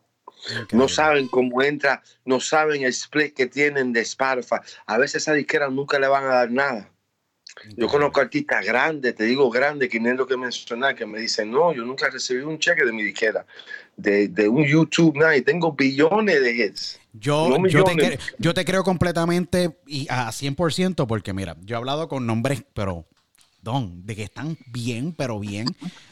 [0.72, 4.62] No saben cómo entra, no saben el split que tienen de Spotify.
[4.86, 6.90] A veces esa disquera nunca le van a dar nada.
[7.78, 11.20] Yo conozco artistas grandes, te digo grandes, que no es lo que mencionar, que me
[11.20, 13.46] dicen, no, yo nunca recibí un cheque de mi disquera,
[13.96, 17.00] de, de un YouTube, nada, y tengo billones de hits.
[17.14, 21.78] Yo, No yo, te, yo te creo completamente y a 100% porque mira, yo he
[21.78, 23.06] hablado con nombres, pero,
[23.62, 25.68] don, de que están bien, pero bien,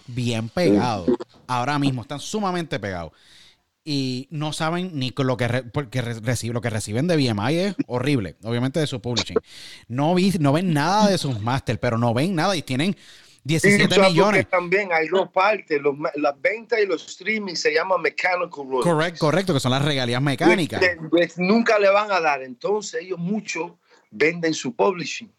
[0.08, 1.10] bien pegados.
[1.46, 3.12] Ahora mismo están sumamente pegados.
[3.86, 7.56] Y no saben ni lo que, re- porque re- recibe- lo que reciben de BMI
[7.56, 9.36] es horrible, obviamente de su publishing.
[9.90, 13.00] No, vi, no ven nada de sus máster, pero no ven nada y tienen Sí,
[13.44, 14.50] 17 o sea, porque millones.
[14.50, 18.84] también hay dos partes, los las ventas y los streaming se llaman mechanical royalties.
[18.86, 20.80] Correcto, correcto, que son las regalías mecánicas.
[20.80, 23.78] Pues, pues, nunca le van a dar, entonces ellos mucho
[24.12, 25.30] venden su publishing.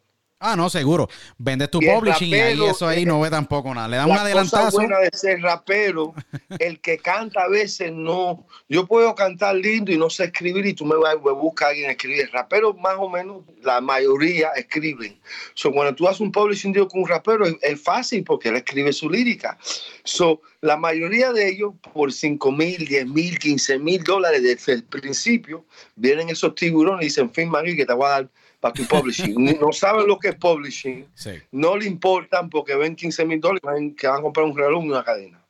[0.47, 1.09] Ah, no, seguro.
[1.39, 3.89] Vendes tu Y publishing y ahí rapero, eso ahí eh, no ve tampoco nada.
[3.89, 4.77] Le dan un La cosa adelantazo.
[4.77, 6.13] buena de ser rapero,
[6.59, 8.47] el que canta a veces no.
[8.69, 11.71] Yo puedo cantar lindo y no sé escribir y tú me, vas- me buscas a
[11.71, 12.29] alguien a escribir.
[12.31, 15.19] Rapero más o menos, la mayoría escriben.
[15.55, 18.57] So, cuando tú haces un publishing deal con un rapero es, es fácil porque él
[18.57, 19.57] escribe su lírica.
[20.05, 24.85] So, la mayoría de ellos por 5 mil, 10 mil, 15 mil dólares desde el
[24.85, 25.65] principio
[25.97, 28.29] vienen esos tiburones y dicen, firma aquí que te voy a dar
[28.65, 29.59] para tu publishing.
[29.61, 31.33] No saben lo que es publishing Sí.
[31.53, 34.89] no le importan porque ven 15 mil dólares que van a comprar un reloj y
[34.89, 35.45] una cadena.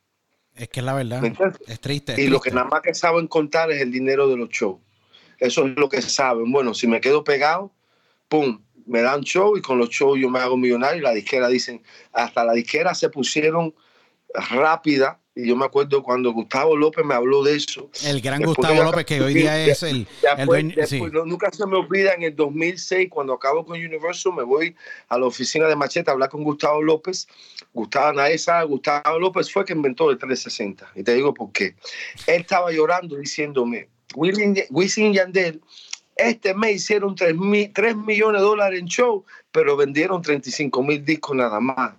[0.57, 1.23] Es que es la verdad.
[1.69, 2.15] Es triste.
[2.15, 4.81] es Y lo que nada más que saben contar es el dinero de los shows.
[5.39, 6.51] Eso es lo que saben.
[6.51, 7.73] Bueno, si me quedo pegado,
[8.29, 10.99] pum, me dan show y con los shows yo me hago millonario.
[10.99, 13.77] Y la disquera dicen, hasta la disquera se pusieron
[14.35, 15.21] rápida.
[15.37, 17.91] Y yo me acuerdo cuando Gustavo López me habló de eso.
[18.05, 20.69] El gran Después Gustavo López, que hoy día es el, el Después- dueño.
[20.77, 21.01] después, sí.
[21.13, 24.77] no- nunca se me olvida, en el 2006, cuando acabo con Universal, me voy
[25.09, 27.27] a la oficina de Machete a hablar con Gustavo López.
[27.73, 30.93] Gustavo, nadie sabe, Gustavo López fue que inventó el 360.
[30.95, 31.75] Y te digo por qué.
[32.29, 35.61] Él estaba llorando diciéndome, Wisin Yandel,
[36.15, 37.35] este mes hicieron 3,
[37.97, 41.95] millones de dólares en show, pero vendieron 35 mil discos nada más.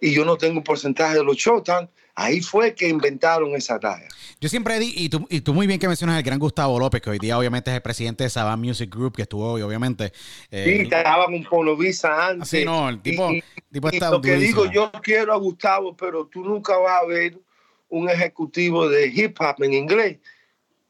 [0.00, 1.62] y yo no tengo un porcentaje de los shows.
[1.64, 4.06] Tan, ahí fue que inventaron esa talla.
[4.40, 7.00] Yo siempre di, y tú, y tú muy bien que mencionas al gran Gustavo López,
[7.00, 10.12] que hoy día obviamente es el presidente de Saban Music Group, que estuvo hoy, obviamente.
[10.50, 12.48] Eh, sí, estaba con Fonovisa antes.
[12.48, 16.26] Sí, no, el tipo, y, tipo y Lo que digo, yo quiero a Gustavo, pero
[16.26, 17.38] tú nunca vas a ver
[17.88, 20.18] un ejecutivo de hip hop en inglés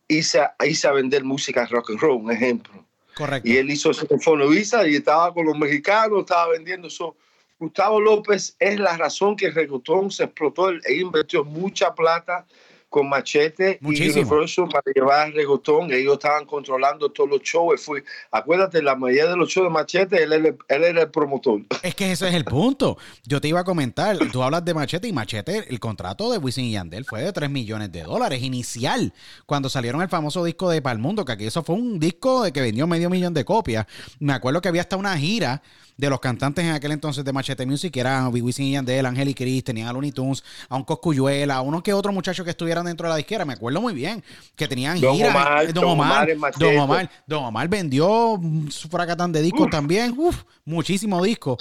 [0.08, 2.84] irse a, irse a vender música rock and roll, un ejemplo.
[3.14, 3.48] Correcto.
[3.48, 7.16] Y él hizo eso con Fonovisa y estaba con los mexicanos, estaba vendiendo eso.
[7.58, 10.68] Gustavo López es la razón que reggaetón se explotó.
[10.70, 12.46] Él invirtió mucha plata
[12.94, 14.20] con Machete Muchísimo.
[14.20, 15.92] y Universal para llevar el reggaetón.
[15.92, 17.80] Ellos estaban controlando todos los shows.
[17.80, 21.62] Fue, acuérdate, la mayoría de los shows de Machete, él, él, él, era el promotor.
[21.82, 22.96] Es que ese es el punto.
[23.24, 26.66] Yo te iba a comentar, tú hablas de Machete y Machete, el contrato de Wisin
[26.66, 29.12] y Yandel fue de 3 millones de dólares inicial,
[29.44, 32.60] cuando salieron el famoso disco de Palmundo, que aquí eso fue un disco de que
[32.60, 33.86] vendió medio millón de copias.
[34.20, 35.62] Me acuerdo que había hasta una gira
[35.96, 39.28] de los cantantes en aquel entonces de Machete Music, que eran Wisin y Yandel, Ángel
[39.28, 42.50] y Cris, tenían a Looney Tunes, a un Coscuyuela, a uno que otro muchacho que
[42.50, 44.22] estuvieran dentro de la disquera, me acuerdo muy bien,
[44.56, 45.30] que tenían Don giras.
[45.30, 50.14] Omar, Don Omar, Don Omar, Don Omar, Don Omar vendió su fracatán de discos también,
[50.16, 51.58] uf, muchísimo disco.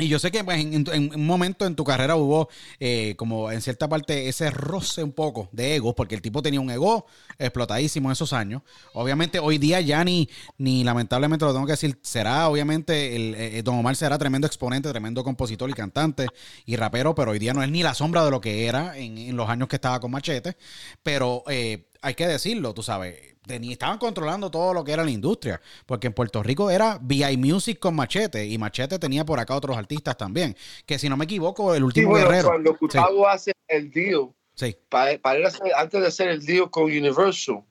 [0.00, 3.60] Y yo sé que pues, en, un momento en tu carrera hubo eh, como en
[3.60, 7.06] cierta parte ese roce un poco de ego, porque el tipo tenía un ego
[7.38, 8.62] explotadísimo en esos años.
[8.94, 13.62] Obviamente hoy día ya ni, ni lamentablemente lo tengo que decir, será obviamente, el, eh,
[13.62, 16.26] Don Omar será tremendo exponente, tremendo compositor y cantante
[16.64, 19.18] y rapero, pero hoy día no es ni la sombra de lo que era en,
[19.18, 20.56] en los años que estaba con Machete.
[21.02, 25.60] Pero eh, hay que decirlo, tú sabes, estaban controlando todo lo que era la industria,
[25.86, 29.76] porque en Puerto Rico era VI Music con Machete y Machete tenía por acá otros
[29.76, 32.48] artistas también, que si no me equivoco, el último sí, bueno, guerrero.
[32.48, 33.24] Cuando Gustavo sí.
[33.28, 34.76] hace el deal, sí.
[34.88, 37.62] para, para hacer, antes de hacer el deal con Universal,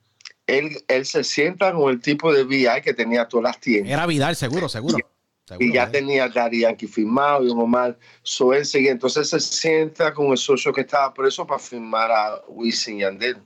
[0.47, 3.93] él, él, se sienta con el tipo de VI que tenía todas las tiendas.
[3.93, 4.97] Era Vidal, seguro, seguro.
[4.97, 5.01] Y,
[5.47, 7.99] seguro, y ya tenía a Daddy Yankee firmado y Omar.
[8.23, 8.91] So él seguía.
[8.91, 13.37] Entonces se sienta con el socio que estaba preso para firmar a Wisin y Yandel.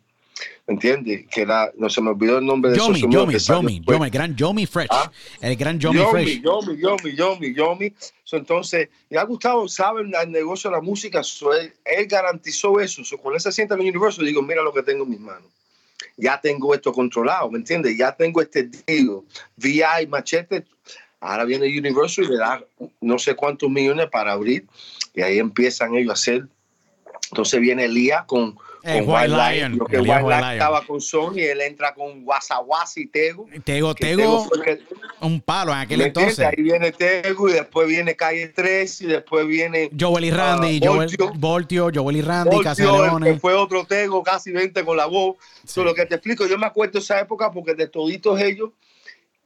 [0.66, 1.26] ¿Me entiendes?
[1.30, 4.12] Que era, no se me olvidó el nombre de Yomi, socio Yomi, Yomi, Yomi, el
[4.12, 4.88] gran Yomi Fresh.
[4.92, 5.12] ¿Ah?
[5.42, 6.42] El gran Yomi, Yomi Fresh.
[6.42, 7.94] Yomi, Yomi, Yomi, Yomi.
[8.24, 13.04] So, entonces, ya Gustavo sabe el negocio de la música, so, él, él, garantizó eso.
[13.04, 15.20] So, cuando él se sienta en el universo, digo, mira lo que tengo en mis
[15.20, 15.50] manos.
[16.16, 17.98] Ya tengo esto controlado, ¿me entiendes?
[17.98, 19.22] Ya tengo este deal.
[19.58, 20.66] VI, machete.
[21.20, 22.64] Ahora viene Universal y le da
[23.02, 24.66] no sé cuántos millones para abrir.
[25.14, 26.48] Y ahí empiezan ellos a hacer.
[27.32, 29.78] Entonces viene Lía con, Eh, White Lion.
[29.78, 33.48] Lo que Elías White Lion estaba con Sony, él entra con Guasaguasi y Tego.
[33.64, 34.80] Tego, Tego, que-
[35.22, 36.40] un palo en aquel entonces.
[36.40, 40.88] Ahí viene Tego y después viene Calle 3 y después viene Joel y Randy, Ah,
[40.88, 41.32] Joel, Voltio.
[41.36, 45.38] Voltio, Joel y Randy, Voltio, el que fue otro Tego, casi 20 con la voz.
[45.64, 45.76] Sí.
[45.76, 48.72] So, lo que te explico, yo me acuerdo de esa época porque de toditos ellos,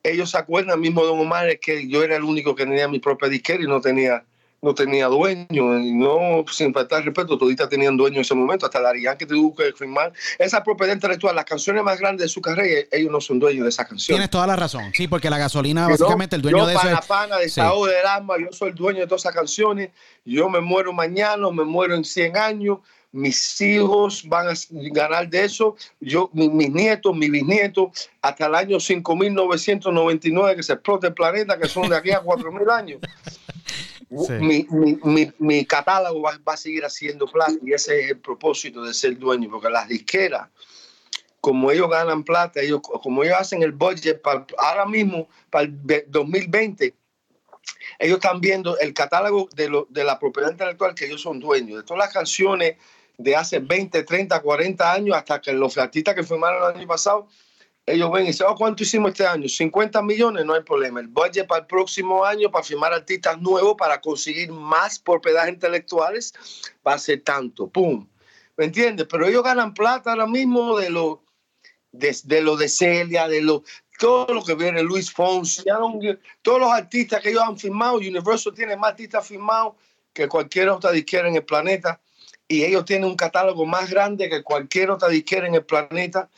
[0.02, 2.97] ellos se acuerdan, mismo Don Omar, es que yo era el único que tenía mi
[3.00, 4.23] propia disquera y no tenía
[4.62, 8.82] no tenía dueño y no sin faltar respeto toditas tenían dueño en ese momento hasta
[8.82, 12.88] Dari que tuvo que firmar esa propiedad intelectual las canciones más grandes de su carrera
[12.91, 14.91] ellos no son dueños de esa canción Tienes toda la razón.
[14.93, 16.82] Sí, porque la gasolina, no, básicamente, el dueño yo de eso.
[16.82, 17.43] pana, es- pana, Sí.
[17.43, 19.89] desahogo del alma, yo soy el dueño de todas esas canciones.
[20.26, 22.80] Yo me muero mañana, me muero en 100 años.
[23.12, 24.54] Mis hijos van a
[24.91, 25.76] ganar de eso.
[26.00, 31.58] Yo, mi- mis nietos, mis bisnietos, hasta el año 5999 que se explote el planeta,
[31.58, 33.00] que son de aquí a 4000 años.
[34.10, 34.34] Sí.
[34.34, 38.20] Mi, mi, mi, mi catálogo va, va a seguir haciendo plata y ese es el
[38.20, 40.48] propósito de ser dueño, porque las disqueras
[41.41, 45.72] como ellos ganan plata, ellos, como ellos hacen el budget para, ahora mismo, para el
[45.72, 46.93] ve- 2020,
[48.00, 51.78] ellos están viendo el catálogo de, lo, de la propiedad intelectual que ellos son dueños,
[51.78, 52.76] de todas las canciones
[53.17, 57.28] de hace 20, 30, 40 años, hasta que los artistas que firmaron el año pasado,
[57.88, 59.47] ellos ven y dicen, oh, ¿cuánto hicimos este año?
[59.47, 61.00] 50 millones, no hay problema.
[61.00, 66.34] El budget para el próximo año, para firmar artistas nuevos, para conseguir más propiedades intelectuales,
[66.86, 68.06] va a ser tanto, ¡pum!
[68.58, 69.08] ¿Me entiendes?
[69.10, 71.23] Pero ellos ganan plata ahora mismo de lo
[71.93, 73.63] de, de lo de Celia, de lo
[73.97, 75.63] todo lo que viene, Luis Fonsi,
[76.43, 79.73] todos los artistas que ellos han firmado, Universal tiene más artistas firmados
[80.13, 82.00] que cualquier otra disquera en el planeta
[82.48, 86.30] y ellos tienen un catálogo más grande que cualquier otra disquera en el planeta.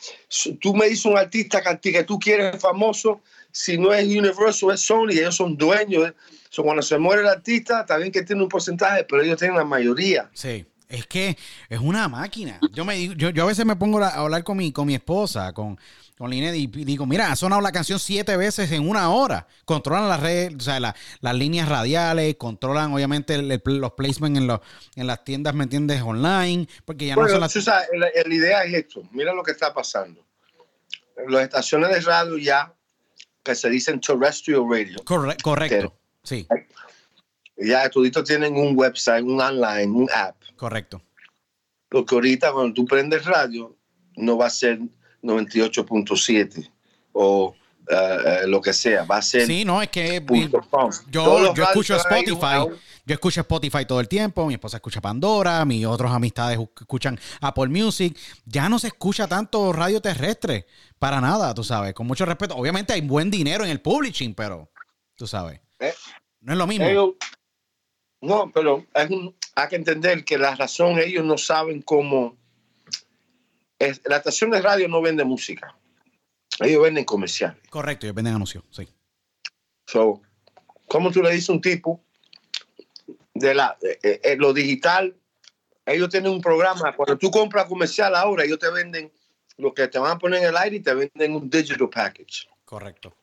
[0.60, 3.20] Tú me dices un artista que, tú quieres famoso,
[3.52, 6.04] si no es Universal, es Sony, ellos son dueños.
[6.04, 6.14] de-
[6.48, 9.64] So, cuando se muere el artista, bien que tiene un porcentaje, pero ellos tienen la
[9.64, 10.28] mayoría.
[10.34, 10.66] Sí.
[10.88, 11.36] Es que
[11.68, 12.58] es una máquina.
[12.72, 15.52] Yo me yo, yo a veces me pongo a hablar con mi, con mi esposa,
[15.52, 15.78] con,
[16.20, 19.46] con Linet, y digo, mira, ha sonado la canción siete veces en una hora.
[19.64, 24.38] Controlan las redes, o sea, la- las líneas radiales, controlan obviamente el- el- los placements
[24.38, 24.60] en, los,
[24.96, 26.02] en las tiendas, ¿me entiendes?
[26.02, 27.52] Online, porque ya no son las...
[27.52, 29.02] sabes, la, la idea es esto.
[29.12, 30.22] Mira lo que está pasando.
[31.26, 32.74] Las estaciones de radio ya,
[33.42, 35.96] que se dicen terrestrial radio, Corre- correcto.
[36.22, 36.46] Sí.
[37.56, 40.36] ya toditos tienen un website, un online, un app.
[40.56, 41.00] Correcto.
[41.88, 43.74] Porque ahorita cuando tú prendes radio,
[44.16, 44.80] no va a ser
[45.22, 46.70] 98.7
[47.12, 47.54] o
[47.88, 50.60] eh, eh, lo que sea, va a ser Sí, no, es que punto.
[50.70, 52.66] Todos yo, yo escucho Spotify.
[53.06, 57.68] Yo escucho Spotify todo el tiempo, mi esposa escucha Pandora, mis otros amistades escuchan Apple
[57.68, 58.16] Music.
[58.44, 60.66] Ya no se escucha tanto radio terrestre,
[60.98, 62.54] para nada, tú sabes, con mucho respeto.
[62.54, 64.70] Obviamente hay buen dinero en el publishing, pero
[65.16, 65.92] tú sabes, Eh,
[66.42, 66.86] no es lo mismo.
[66.86, 67.14] ellos-
[68.20, 72.36] no, pero un- hay que entender que la razón ellos no saben cómo.
[73.80, 75.74] Es, la estación de radio no vende música.
[76.60, 77.58] Ellos venden comerciales.
[77.68, 78.88] Correcto, ellos venden anuncios, sí.
[79.86, 80.22] So,
[80.90, 82.02] ¿Cómo tú le dices a un tipo
[83.32, 85.16] de la, eh, eh, lo digital?
[85.86, 86.96] Ellos tienen un programa.
[86.96, 89.12] Cuando tú compras comercial ahora, ellos te venden
[89.56, 92.48] lo que te van a poner en el aire y te venden un digital package.
[92.64, 93.14] Correcto.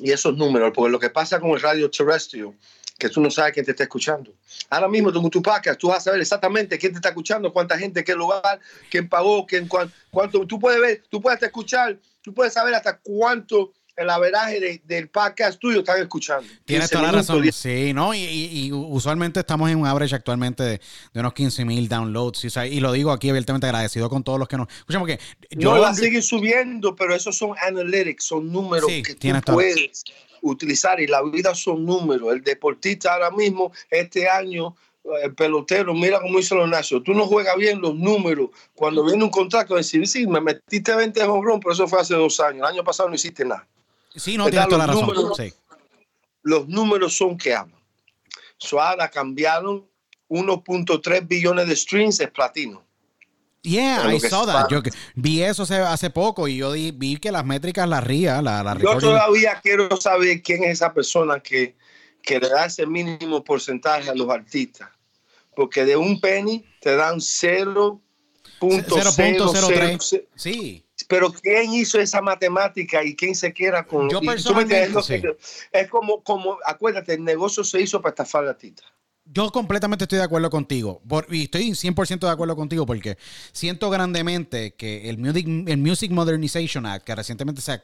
[0.00, 2.50] y esos números, porque lo que pasa con el radio terrestre,
[3.00, 4.32] que tú no sabes quién te está escuchando.
[4.68, 7.76] Ahora mismo con tu podcast, tú vas a saber exactamente quién te está escuchando, cuánta
[7.76, 8.60] gente, qué lugar,
[8.90, 10.46] quién pagó, quién, cuán- cuánto.
[10.46, 15.08] Tú puedes ver, tú puedes escuchar, tú puedes saber hasta cuánto el averaje de- del
[15.08, 16.46] podcast tuyo están escuchando.
[16.64, 17.42] Tienes 15 toda la razón.
[17.42, 18.14] 10 Sí, ¿no?
[18.14, 20.80] Y, y- y usualmente estamos en un average actualmente de,
[21.12, 22.44] de unos 15 mil downloads.
[22.44, 25.00] Y, o sea, y lo digo aquí abiertamente agradecido con todos los que nos escuchan,
[25.02, 25.18] porque
[25.50, 25.74] yo...
[25.74, 30.04] no va a seguir subiendo, pero esos son analytics, son números Sí, que tú puedes
[30.42, 32.32] utilizar y la vida son números.
[32.32, 34.74] El deportista ahora mismo, este año,
[35.22, 37.02] el pelotero, mira cómo hizo los Nacios.
[37.04, 38.50] Tú no juegas bien los números.
[38.74, 42.40] Cuando viene un contrato, decir, sí, me metiste 20 home pero eso fue hace dos
[42.40, 42.60] años.
[42.68, 43.66] El año pasado no hiciste nada.
[44.14, 45.06] Sí, no, tienes toda la razón.
[45.08, 45.52] números- Sí.
[46.42, 47.78] Los números son que hablan.
[48.58, 49.86] So, ahora cambiaron
[50.28, 52.84] 1.3 billones de streams, es platino.
[53.62, 54.68] Yeah, I saw that.
[54.70, 54.80] Yo
[55.14, 58.62] vi eso hace, hace poco y yo di- vi que las métricas las ría, la,
[58.62, 61.76] la Yo todavía quiero saber quién es esa persona que,
[62.22, 64.88] que le da ese mínimo porcentaje a los artistas.
[65.54, 68.00] Porque de un penny te dan 0.003.
[68.60, 70.26] 0.03.
[70.34, 70.84] Sí.
[71.10, 75.02] Pero ¿quién hizo esa matemática y quién se queda con Yo y tú me personalmente,
[75.02, 75.20] sí.
[75.72, 78.84] Es como, como, acuérdate, el negocio se hizo para estafar al artista.
[79.32, 81.02] Yo completamente estoy de acuerdo contigo.
[81.30, 83.16] Y estoy 100% de acuerdo contigo porque
[83.52, 87.82] siento grandemente que el Music, el Music Modernization Act, que recientemente se-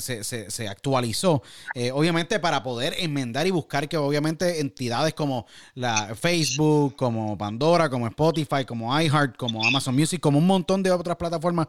[0.00, 1.42] se- se actualizó,
[1.74, 7.88] eh, obviamente para poder enmendar y buscar que obviamente entidades como la Facebook, como Pandora,
[7.90, 11.68] como Spotify, como iHeart, como Amazon Music, como un montón de otras plataformas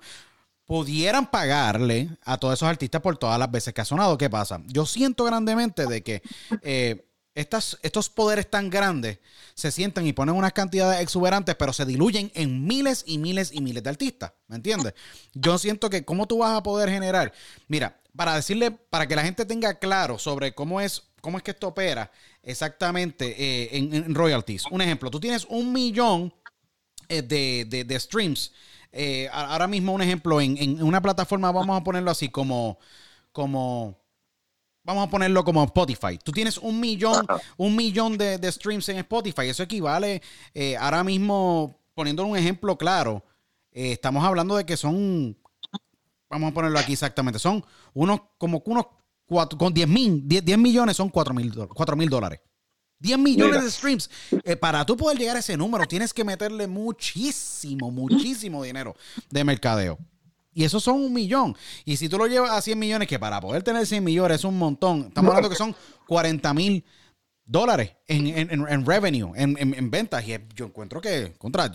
[0.67, 4.17] pudieran pagarle a todos esos artistas por todas las veces que ha sonado.
[4.17, 4.61] ¿Qué pasa?
[4.67, 6.21] Yo siento grandemente de que
[6.61, 9.19] eh, estas, estos poderes tan grandes
[9.53, 13.61] se sientan y ponen unas cantidades exuberantes, pero se diluyen en miles y miles y
[13.61, 14.33] miles de artistas.
[14.47, 14.93] ¿Me entiendes?
[15.33, 17.31] Yo siento que cómo tú vas a poder generar.
[17.67, 21.51] Mira, para decirle, para que la gente tenga claro sobre cómo es, cómo es que
[21.51, 22.11] esto opera
[22.43, 24.65] exactamente eh, en, en royalties.
[24.71, 26.33] Un ejemplo, tú tienes un millón
[27.07, 28.51] eh, de, de- de streams.
[28.99, 32.79] Eh, ahora mismo un ejemplo, en, en una plataforma, vamos a ponerlo así, como,
[33.31, 33.95] como,
[34.83, 36.17] vamos a ponerlo como Spotify.
[36.17, 39.49] Tú tienes un millón, un millón de, de streams en Spotify.
[39.49, 40.23] Eso equivale,
[40.55, 43.23] eh, ahora mismo, poniéndolo un ejemplo claro,
[43.71, 45.37] eh, estamos hablando de que son,
[46.27, 48.87] vamos a ponerlo aquí exactamente, son unos, como unos
[49.27, 51.53] cuatro, con 10 mil, 10, 10 millones son 4 mil
[51.97, 52.39] mil dólares.
[52.99, 53.63] 10 millones Mira.
[53.63, 54.09] de streams.
[54.43, 58.95] Eh, para tú poder llegar a ese número, tienes que meterle muchísimo, muchísimo dinero
[59.29, 59.97] de mercadeo.
[60.53, 61.55] Y esos son un millón.
[61.85, 64.43] Y si tú lo llevas a 100 millones, que para poder tener 100 millones es
[64.43, 65.05] un montón.
[65.09, 65.75] Estamos hablando que son
[66.07, 66.83] 40 mil
[67.45, 70.27] dólares en, en- en- en revenue, en, en- en ventas.
[70.27, 71.71] Y yo encuentro que, contra,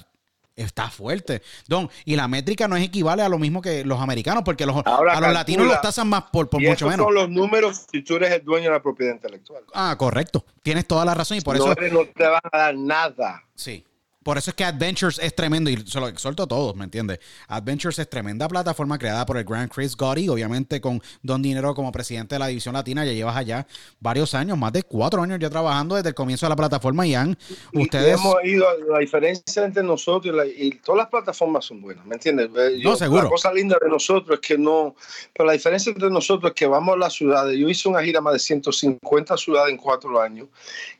[0.63, 1.43] está fuerte.
[1.69, 4.77] Don, y la métrica no es equivale a lo mismo que los americanos, porque los,
[4.85, 7.05] Ahora a los latinos los tasan más por, por y mucho esos menos.
[7.07, 9.63] son los números si tú eres el dueño de la propiedad intelectual.
[9.75, 10.45] Ah, correcto.
[10.63, 11.73] Tienes toda la razón y por no, eso...
[11.73, 13.43] eres- no te van a dar nada.
[13.55, 13.85] Sí.
[14.23, 17.19] Por eso es que Adventures es tremendo y se lo exhorto a todos, ¿me entiendes?
[17.49, 21.91] Adventures es tremenda plataforma creada por el gran Chris Gotti, obviamente con Don Dinero como
[21.93, 23.05] presidente de la división latina.
[23.05, 23.67] Ya llevas allá
[24.01, 27.15] varios años, más de cuatro años ya trabajando desde el comienzo de la plataforma y
[27.15, 27.37] han
[27.73, 28.15] Y- y ustedes...
[28.21, 32.15] hemos ido, la diferencia entre nosotros y, la- y todas las plataformas son buenas, ¿me
[32.15, 32.51] entiendes?
[32.83, 33.25] No, seguro.
[33.25, 34.95] La cosa linda de nosotros es que no,
[35.33, 37.59] pero la diferencia entre nosotros es que vamos a las ciudades.
[37.59, 40.49] Yo hice una gira más de 150 ciudades en cuatro años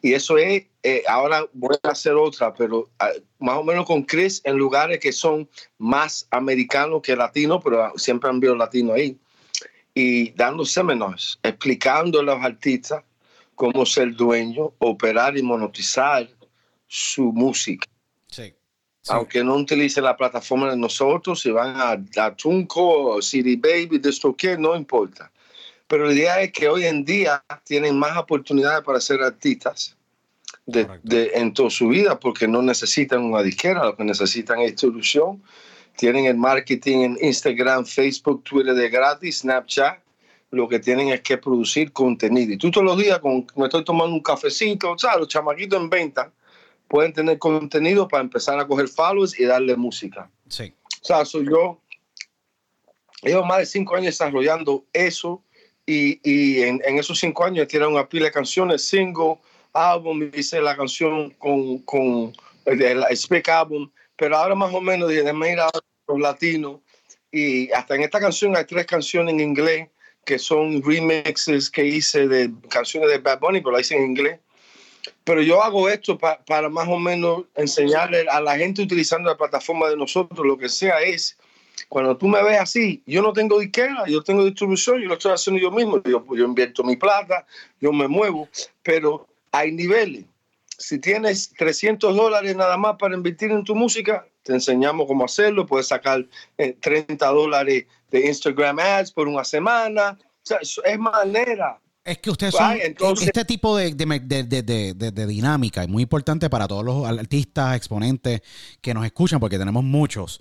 [0.01, 4.03] y eso es, eh, ahora voy a hacer otra, pero ah, más o menos con
[4.03, 8.97] Chris en lugares que son más americanos que latinos, pero ah, siempre han visto latinos
[8.97, 9.17] ahí.
[9.95, 13.05] Y dando seminars, explicando a los artistas
[13.55, 16.29] cómo ser dueño, operar y monetizar
[16.89, 17.87] su música.
[18.27, 18.55] Sí.
[19.03, 19.13] Sí.
[19.13, 24.59] Aunque no utilicen la plataforma de nosotros, si van a, a Tunco, CD Baby, DistroKid,
[24.59, 25.31] no importa.
[25.89, 29.97] Pero la idea es que hoy en día tienen más oportunidades para ser artistas
[30.67, 34.73] de, de- en toda su vida porque no necesitan una disquera, lo que necesitan es
[34.73, 35.43] distribución.
[35.97, 39.99] Tienen el marketing en Instagram, Facebook, Twitter de gratis, Snapchat.
[40.51, 42.53] Lo que tienen es que producir contenido.
[42.53, 45.19] Y tú todos los días, con, me estoy tomando un cafecito, ¿sabes?
[45.21, 46.31] los chamaquitos en venta
[46.89, 50.31] pueden tener contenido para empezar a coger followers y darle música.
[50.49, 50.75] Sí.
[51.03, 51.81] O sea, soy yo.
[53.23, 55.43] Llevo más de cinco años desarrollando eso
[55.87, 59.39] y, y en, en esos cinco años tiene una pila de canciones, single,
[59.73, 62.33] álbum, hice la canción con, con
[62.67, 65.71] el, el Speak Album, pero ahora más o menos dije, déjame ir a
[66.09, 66.81] los latinos
[67.31, 69.89] y hasta en esta canción hay tres canciones en inglés
[70.25, 74.39] que son remixes que hice de canciones de Bad Bunny, pero la hice en inglés.
[75.25, 79.37] Pero yo hago esto pa- para más o menos enseñarle a la gente utilizando la
[79.37, 81.37] plataforma de nosotros, lo que sea es,
[81.89, 85.33] cuando tú me ves así, yo no tengo disquera, yo tengo distribución, yo lo estoy
[85.33, 87.45] haciendo yo mismo, yo, yo invierto mi plata,
[87.81, 88.49] yo me muevo,
[88.83, 90.25] pero hay niveles.
[90.79, 95.67] Si tienes 300 dólares nada más para invertir en tu música, te enseñamos cómo hacerlo,
[95.67, 96.27] puedes sacar
[96.59, 101.79] eh, 30 dólares de Instagram ads por una semana, o sea, es manera.
[102.05, 106.51] Es que ustedes son entonces- este tipo de- de- de- de dinámica es muy importante
[106.51, 108.41] para todos los artistas, exponentes
[108.81, 110.41] que nos escuchan, porque tenemos muchos.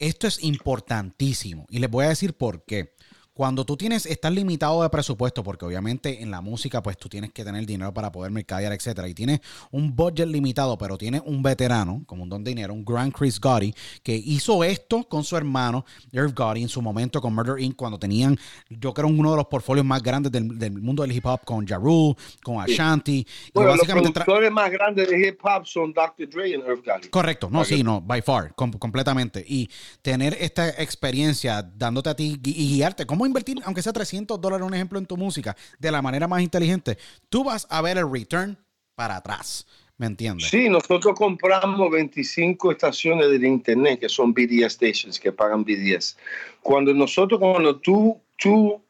[0.00, 2.94] Esto es importantísimo y les voy a decir por qué.
[3.40, 7.32] Cuando tú tienes, estás limitado de presupuesto, porque obviamente en la música, pues tú tienes
[7.32, 11.42] que tener dinero para poder mercadear, etcétera, y tienes un budget limitado, pero tienes un
[11.42, 15.86] veterano, como un don dinero, un gran Chris Gotti, que hizo esto con su hermano,
[16.12, 18.38] Irv Gotti, en su momento con Murder Inc., cuando tenían,
[18.68, 21.66] yo creo, uno de los portfolios más grandes del, del mundo del hip hop, con
[21.66, 26.28] Ja Rule, con Ashanti, Bueno, los productores más grandes de hip hop son Dr.
[26.28, 27.08] Dre y Irv Gotti.
[27.08, 29.42] Correcto, no, sí, no, by far, com- completamente.
[29.48, 29.70] Y
[30.02, 34.74] tener esta experiencia dándote a ti y guiarte, cómo invertir, aunque sea 300 dólares, un
[34.74, 38.56] ejemplo, en tu música, de la manera más inteligente, tú vas a ver el return
[38.94, 39.66] para atrás,
[39.96, 40.48] ¿me entiendes?
[40.48, 46.16] Sí, nosotros compramos 25 estaciones de internet que son BDS stations que pagan BDS.
[46.60, 48.82] Cuando nosotros, cuando tú, tú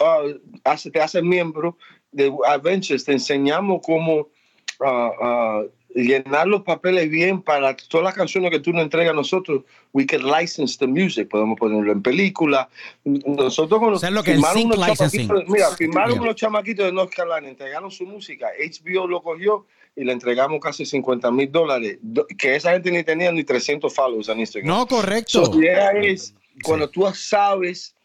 [0.64, 1.76] hace- te haces miembro
[2.12, 4.28] de Adventures, te enseñamos cómo
[4.80, 5.62] ah,
[5.94, 9.62] llenar los papeles bien para todas las canciones que tú nos entregas a nosotros.
[9.92, 12.68] We can license the music, podemos ponerlo en película.
[13.04, 16.22] Nosotros cuando O sea, lo que firmaron unos chamaquitos- mira, firmaron Yeah.
[16.22, 19.66] unos chamaquitos de North Carolina, entregaron su música, HBO lo cogió
[19.96, 21.98] y le entregamos casi 50 mil dólares,
[22.38, 24.68] que esa gente ni tenía ni 300 follows en Instagram.
[24.68, 25.44] No, correcto.
[25.46, 27.96] So, idea es, cuando tú sabes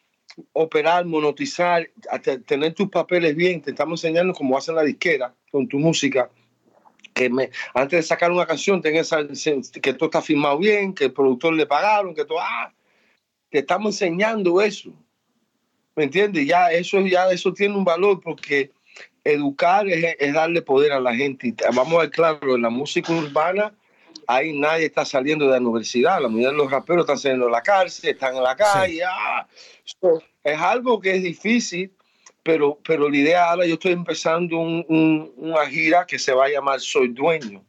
[0.54, 1.88] operar, monetizar,
[2.48, 6.30] tener tus papeles bien, te estamos enseñando cómo hacen la disquera con tu música,
[7.16, 9.26] que me, antes de sacar una canción, tenga esa-
[9.82, 12.72] que todo está firmado bien, que el productor le pagaron, que todo, ah,
[13.50, 14.92] te estamos enseñando eso.
[15.96, 16.46] ¿Me entiendes?
[16.46, 18.72] Ya eso, ya eso tiene un valor porque
[19.24, 21.56] educar es, es darle poder a la gente.
[21.74, 23.74] Vamos a ver claro, en la música urbana,
[24.28, 26.22] ahí nadie está saliendo de la universidad.
[26.22, 29.04] La mayoría de los raperos están saliendo de la cárcel, están en la calle.
[29.06, 29.48] ah.
[29.86, 31.94] So, es algo que es difícil,
[32.46, 36.46] pero, pero la idea ahora, yo estoy empezando un- un- una gira que se va
[36.46, 37.64] a llamar Soy Dueño.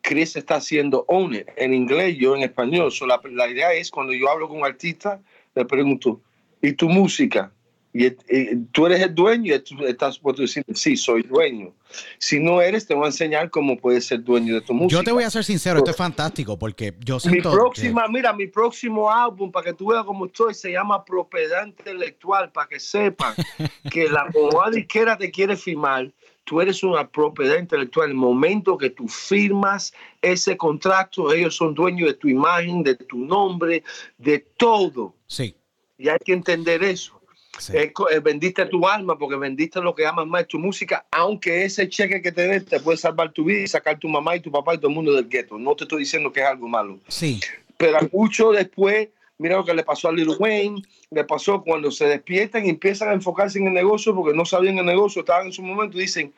[0.00, 2.90] Chris está haciendo Own en inglés, yo en español.
[2.90, 5.20] So, la, la idea es cuando yo hablo con un artista,
[5.54, 6.20] le pregunto,
[6.60, 7.52] ¿y tu música?
[7.94, 11.74] Y, y tú eres el dueño y tú estás por decir, sí, soy dueño.
[12.18, 14.98] Si no eres, te voy a enseñar cómo puedes ser dueño de tu música.
[15.00, 17.50] Yo te voy a ser sincero, esto es fantástico porque yo Mi siento.
[17.50, 21.66] que- próxima, mira, mi próximo álbum, para que tú veas cómo estoy, se llama Propiedad
[21.66, 23.34] Intelectual, para que sepan
[23.92, 26.10] que la bomba disquera te quiere firmar,
[26.44, 28.08] tú eres una propiedad intelectual.
[28.08, 33.18] El momento que tú firmas ese contrato, ellos son dueños de tu imagen, de tu
[33.18, 33.84] nombre,
[34.16, 35.14] de todo.
[35.26, 35.54] sí,
[35.98, 37.20] Y hay que entender eso.
[37.58, 37.72] Sí.
[37.76, 37.92] Eh,
[38.22, 42.32] vendiste tu alma porque vendiste lo que amas más, tu música, aunque ese cheque que
[42.32, 44.78] te den te puede salvar tu vida y sacar tu mamá y tu papá y
[44.78, 45.58] todo el mundo del gueto.
[45.58, 47.40] No te estoy diciendo que es algo malo sí.
[47.76, 52.06] pero mucho después, mira lo que le pasó a Lil Wayne, le pasó cuando se
[52.06, 55.52] despiertan y empiezan a enfocarse en el negocio porque no sabían el negocio, estaban en
[55.52, 56.32] su momento y dicen,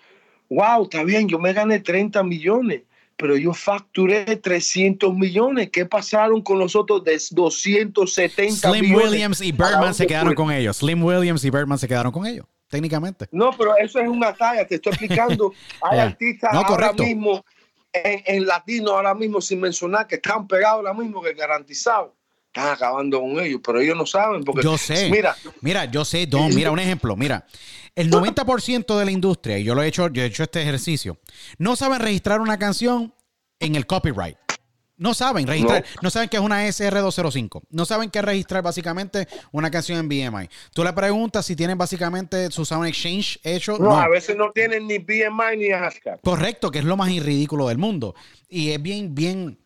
[0.50, 2.82] wow, está bien, yo me gané 30 millones,
[3.16, 5.70] pero yo facturé 300 millones.
[5.70, 9.10] ¿Qué pasaron con los otros de 270 Slim millones?
[9.10, 10.76] Williams y ¿Para Birdman se quedaron con ellos.
[10.78, 13.28] Slim Williams y Birdman se quedaron con ellos, técnicamente.
[13.30, 15.52] No, pero eso es una talla, te estoy explicando.
[15.82, 17.44] Hay artistas No, ahora mismo,
[17.92, 22.12] en, en latino ahora mismo, sin mencionar que están pegados ahora mismo, que garantizados.
[22.48, 24.62] Están acabando con ellos, pero ellos no saben porque...
[24.62, 25.10] Yo sé.
[25.10, 27.44] Mira, Mira, yo sé, Don, mira un ejemplo, mira.
[27.96, 31.18] El 90% de la industria, y yo lo he hecho, yo he hecho este ejercicio,
[31.58, 33.14] no saben registrar una canción
[33.60, 34.36] en el copyright.
[34.96, 36.10] No saben registrar, no.
[36.10, 40.48] saben qué es una SR205, no saben qué registrar básicamente una canción en BMI.
[40.72, 43.76] Tú le preguntas si tienen básicamente su Sound Exchange hecho.
[43.76, 46.20] No, a veces no tienen ni BMI ni ASCAP.
[46.22, 48.14] Correcto, que es lo más ridículo del mundo.
[48.48, 49.58] Y es bien, bien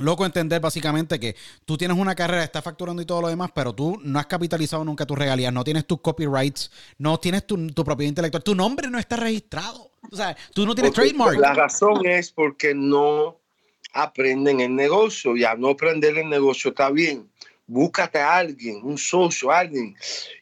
[0.00, 3.74] loco entender básicamente que tú tienes una carrera, estás facturando y todo lo demás, pero
[3.74, 7.84] tú no has capitalizado nunca tus regalías, no tienes tus copyrights, no tienes tu, tu
[7.84, 9.90] propiedad intelectual, tu nombre no está registrado.
[10.10, 11.38] O sea, tú no tienes Porque trademark.
[11.38, 13.38] La razón es porque no
[13.92, 17.28] aprenden el negocio y al no aprender el negocio está bien.
[17.66, 19.94] Búscate a alguien, un socio, alguien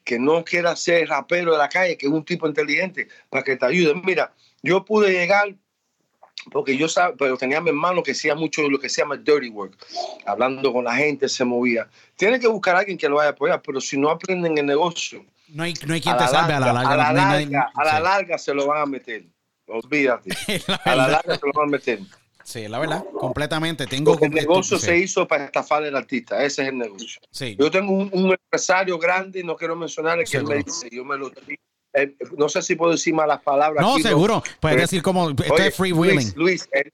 [0.05, 3.57] que no quiera ser rapero de la calle, que es un tipo inteligente, para que
[3.57, 3.95] te ayude.
[4.03, 4.33] Mira,
[4.63, 5.55] yo pude llegar
[6.51, 9.17] porque yo sabía, pero tenía a mi hermano que hacía mucho lo que se llama
[9.17, 9.77] dirty work,
[10.27, 11.89] hablando con la gente, se movía.
[12.17, 14.67] Tienes que buscar a alguien que lo vaya a apoyar, pero si no aprenden el
[14.67, 16.93] negocio, No hay, no hay quien te la salve a la larga.
[16.93, 18.03] a la no hay nadie- larga, a la sí.
[18.03, 19.25] larga se lo van a meter.
[19.67, 20.31] Olvídate.
[20.67, 21.99] La A la larga se lo van a meter.
[22.43, 23.87] Sí, la verdad, completamente.
[23.87, 26.43] Tengo Porque el negocio sí, se hizo para estafar al artista.
[26.43, 27.21] Ese es el negocio.
[27.31, 27.55] sí.
[27.59, 31.19] Yo tengo un, un empresario grande, no quiero mencionar, que él me dice, yo me
[31.19, 31.31] lo
[31.95, 33.85] eh, no sé si puedo decir malas palabras.
[33.85, 34.43] No, seguro.
[34.61, 36.17] Puedes Pero- decir como esto Oye, es freewheeling.
[36.17, 36.93] Luis, Luis, él,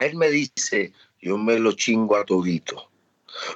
[0.00, 2.90] él me dice, yo me lo chingo a todito,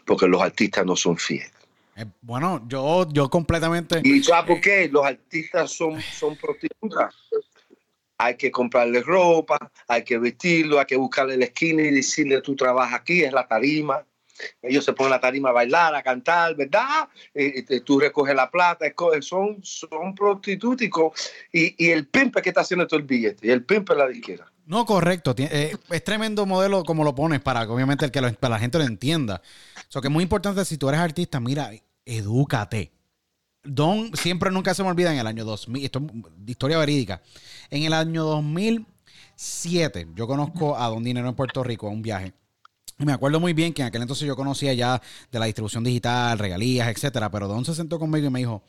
[0.05, 1.53] porque los artistas no son fieles.
[1.97, 4.01] Eh, bueno, yo, yo completamente.
[4.05, 4.89] ¿Y sabes por qué?
[4.91, 7.15] Los artistas son, son prostitutas.
[8.19, 9.59] Hay que comprarle ropa,
[9.89, 13.49] hay que vestirlo, hay que buscarle la esquina y decirle, tú trabajas aquí, es la
[13.49, 14.05] tarima.
[14.63, 17.09] Ellos se ponen la tarima a bailar, a cantar, ¿verdad?
[17.35, 18.87] Eh, eh, tú recoges la plata,
[19.21, 21.13] son, son prostituticos.
[21.53, 24.09] Y, y el pimpe que está haciendo todo el billete, y el pimpe es la
[24.09, 24.51] disquera.
[24.71, 25.35] No, correcto.
[25.37, 28.85] Eh, es tremendo modelo como lo pones para obviamente el que para la gente lo
[28.85, 29.43] entienda.
[29.89, 31.73] So que es muy importante si tú eres artista, mira,
[32.05, 32.93] edúcate.
[33.65, 37.21] Don, siempre nunca se me olvida en el año 2000, esto es historia verídica.
[37.69, 42.33] En el año 2007, yo conozco a Don Dinero en Puerto Rico a un viaje.
[43.01, 45.01] Me acuerdo muy bien que en aquel entonces yo conocía ya
[45.33, 47.31] de la distribución digital, regalías, etcétera.
[47.31, 48.63] Pero Don se sentó conmigo y me dijo: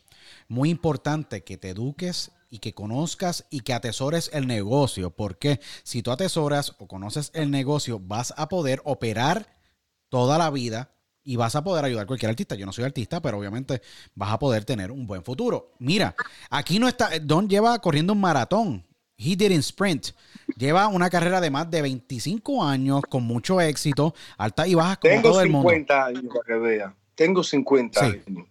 [0.48, 5.12] Muy importante que te eduques y que conozcas y que atesores el negocio.
[5.12, 9.58] Porque si tú atesoras o conoces el negocio, vas a poder operar
[10.08, 12.56] toda la vida y vas a poder ayudar a cualquier artista.
[12.56, 13.82] Yo no soy artista, pero obviamente
[14.16, 15.74] vas a poder tener un buen futuro.
[15.80, 16.16] Mira,
[16.50, 17.10] aquí no está.
[17.22, 18.86] Don lleva corriendo un maratón.
[19.24, 20.08] He did in sprint.
[20.58, 25.14] Lleva una carrera de más de 25 años con mucho éxito, altas y bajas como
[25.14, 25.70] Tengo todo el mundo.
[25.70, 26.96] 50 años para que vea.
[27.16, 28.06] Tengo 50 Sí.
[28.28, 28.48] años.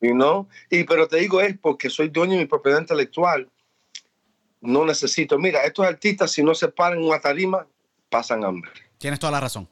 [0.00, 0.48] You know?
[0.70, 3.48] Y pero te digo es porque soy dueño de mi propiedad intelectual.
[4.60, 5.38] No necesito.
[5.38, 7.66] Mira, estos artistas si no se paran en una tarima,
[8.10, 8.70] pasan hambre.
[8.98, 9.68] Tienes toda la razón.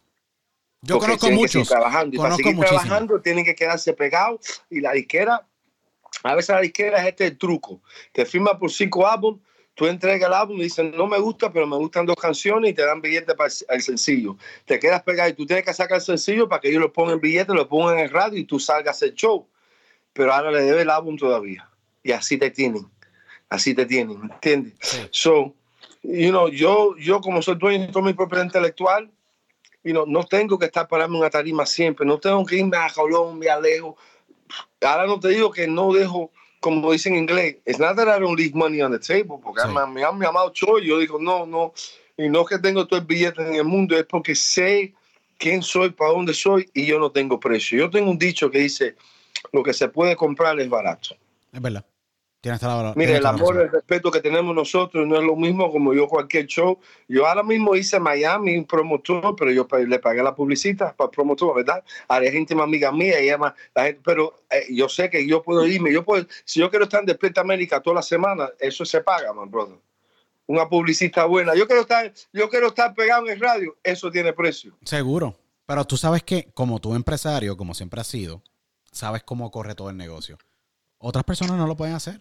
[0.80, 1.68] Yo Porque conozco seguir muchos.
[1.68, 2.14] trabajando.
[2.14, 2.82] Y para Conozco seguir muchísimos.
[2.84, 4.62] trabajando tienen que quedarse pegados.
[4.70, 5.46] Y la disquera,
[6.22, 7.82] a veces la disquera es este el truco.
[8.12, 9.42] Te firma por cinco álbumes,
[9.78, 12.74] tú entregas el álbum y dices, no me gusta, pero me gustan dos canciones y
[12.74, 14.36] te dan billete para el- sencillo.
[14.64, 17.20] Te quedas pegado y tú tienes que sacar el sencillo para que ellos lo pongan
[17.20, 19.46] billete, lo pongan en el radio y tú salgas el show.
[20.12, 21.70] Pero ahora le debe el álbum todavía.
[22.02, 22.88] Y así te tienen.
[23.48, 24.74] Así te tienen, ¿entiendes?
[24.80, 24.98] Sí.
[25.12, 25.54] So,
[26.02, 29.08] you know, yo, yo como soy dueño de mi propiedad intelectual,
[29.84, 32.76] you know, no tengo que estar parando en una tarima siempre, no tengo que irme
[32.76, 33.94] a Colombia, lejos.
[34.80, 38.20] Ahora no te digo que no dejo, como dicen en inglés, it's not that I
[38.20, 39.68] don't leave money on the table, porque Sí.
[39.68, 41.72] me, me han llamado Choy, yo digo, no, no,
[42.16, 44.92] y no que tengo todo el billete en el mundo, es porque sé
[45.38, 47.78] quién soy, para dónde soy, y yo no tengo precio.
[47.78, 48.96] Yo tengo un dicho que dice,
[49.52, 51.16] lo que se puede comprar es barato.
[51.52, 51.84] Es verdad.
[52.40, 53.66] Tienes toda la, Mire, tienes el toda amor, razón.
[53.66, 56.78] el respeto que tenemos nosotros no es lo mismo como yo cualquier show.
[57.08, 61.10] Yo ahora mismo hice Miami, un promotor, pero yo le pagué la publicidad para el
[61.10, 61.82] promotor, ¿verdad?
[62.06, 65.42] Ahora es íntima amiga mía, ella ma- la gente, pero eh, yo sé que yo
[65.42, 68.84] puedo irme, yo puedo, si yo quiero estar en Despierta América toda la semana, eso
[68.84, 69.76] se paga, man, brother.
[70.46, 71.54] Una publicista buena.
[71.56, 74.78] Yo quiero estar, yo quiero estar pegado en el radio, eso tiene precio.
[74.84, 75.34] Seguro.
[75.66, 78.42] Pero tú sabes que, como tú empresario, como siempre has sido,
[78.92, 80.38] sabes cómo corre todo el negocio.
[80.98, 82.20] Otras personas no lo pueden hacer.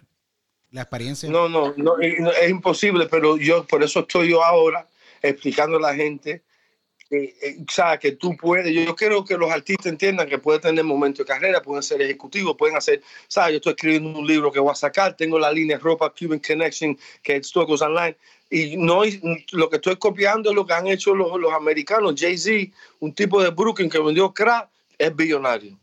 [0.72, 1.30] La experiencia.
[1.30, 4.88] No, no, no, es imposible, pero yo por eso estoy yo ahora
[5.22, 6.44] explicando a la gente
[7.10, 8.74] eh, eh, que tú puedes.
[8.74, 12.58] Yo quiero que los artistas entiendan que pueden tener momentos de carrera, pueden ser ejecutivos,
[12.58, 15.78] pueden hacer, sabes, yo estoy escribiendo un libro que voy a sacar, tengo la línea
[15.78, 18.18] ropa Cuban Connection que es Stocos Online
[18.50, 19.04] y no
[19.52, 22.16] lo que estoy copiando es lo que han hecho los, los americanos.
[22.18, 25.78] Jay-Z, un tipo de Brooklyn que vendió crack, es billonario.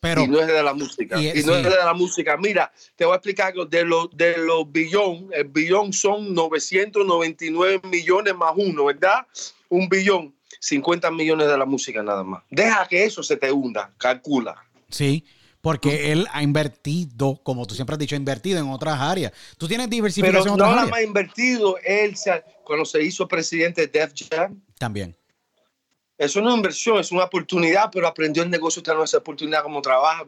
[0.00, 1.20] Pero, y no es de la música.
[1.20, 1.58] y- Y, no sí.
[1.60, 2.36] es de la música.
[2.36, 3.66] Mira, te voy a explicar algo.
[3.66, 9.26] De los de los billón, el billón son 999 millones más uno, ¿verdad?
[9.68, 12.42] Un billón, 50 millones de la música nada más.
[12.50, 14.56] Deja que eso se te hunda, calcula.
[14.88, 15.24] sí,
[15.60, 19.32] porque él ha invertido, como tú siempre has dicho, ha invertido en otras áreas.
[19.58, 20.90] Tú tienes Pero diversificación en no otras áreas.
[20.90, 25.16] más invertido, él se- cuando se hizo presidente de Def Jam, También.
[26.18, 30.24] Es inversión, es una oportunidad, pero aprendió el negocio, no esa oportunidad como trabaja.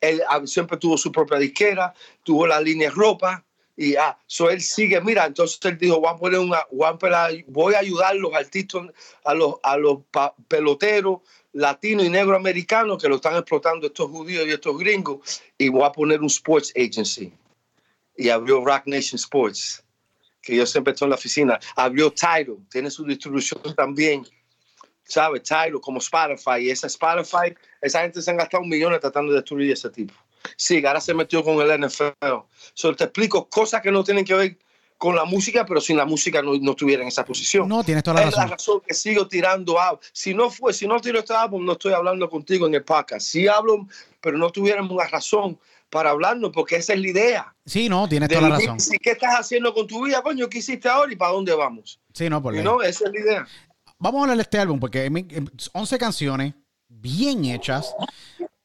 [0.00, 3.42] él ah, siempre tuvo su propia disquera, tuvo la línea de ropa,
[3.74, 6.62] y ah, so él sigue, mira, entonces él dijo, voy a poner una,
[7.48, 8.82] voy a ayudar a los artistas,
[9.24, 10.00] a los, a los
[10.48, 11.20] peloteros
[11.52, 15.92] latinos y negro-americanos que lo están explotando estos judíos y estos gringos, y voy a
[15.92, 17.32] poner un sports agency.
[18.16, 19.82] Y abrió Rock Nation Sports,
[20.42, 21.60] que yo siempre estoy en la oficina.
[21.76, 24.26] Abrió Tidal, tiene su distribución también.
[25.04, 25.40] ¿Sabe?
[25.40, 26.60] Tidal, como Spotify.
[26.60, 30.14] Y esa Spotify, esa gente se han gastado millones tratando de destruir ese tipo.
[30.56, 32.26] Sí, ahora se metió con el NFL.
[32.74, 34.58] Solo te explico cosas que no tienen que ver
[34.98, 37.68] con la música, pero sin la música no, no estuviera en esa posición.
[37.68, 38.44] No, tienes toda la es razón.
[38.44, 39.98] la razón que sigo tirando álbum.
[40.12, 43.26] Si no fue, si no tiro este álbum, no estoy hablando contigo en el podcast.
[43.26, 43.86] Sí hablo,
[44.20, 45.58] pero no tuviéramos una razón
[45.90, 47.54] para hablarnos, porque esa es la idea.
[47.66, 48.78] Sí, no, tienes toda la razón.
[49.02, 50.48] ¿Qué estás haciendo con tu vida, coño?
[50.48, 52.00] ¿Qué hiciste ahora y para dónde vamos?
[52.14, 53.46] Sí, no, por No, esa es la idea.
[54.02, 55.08] Vamos a hablar de este álbum, porque
[55.74, 56.54] 11 canciones
[56.88, 57.94] bien hechas.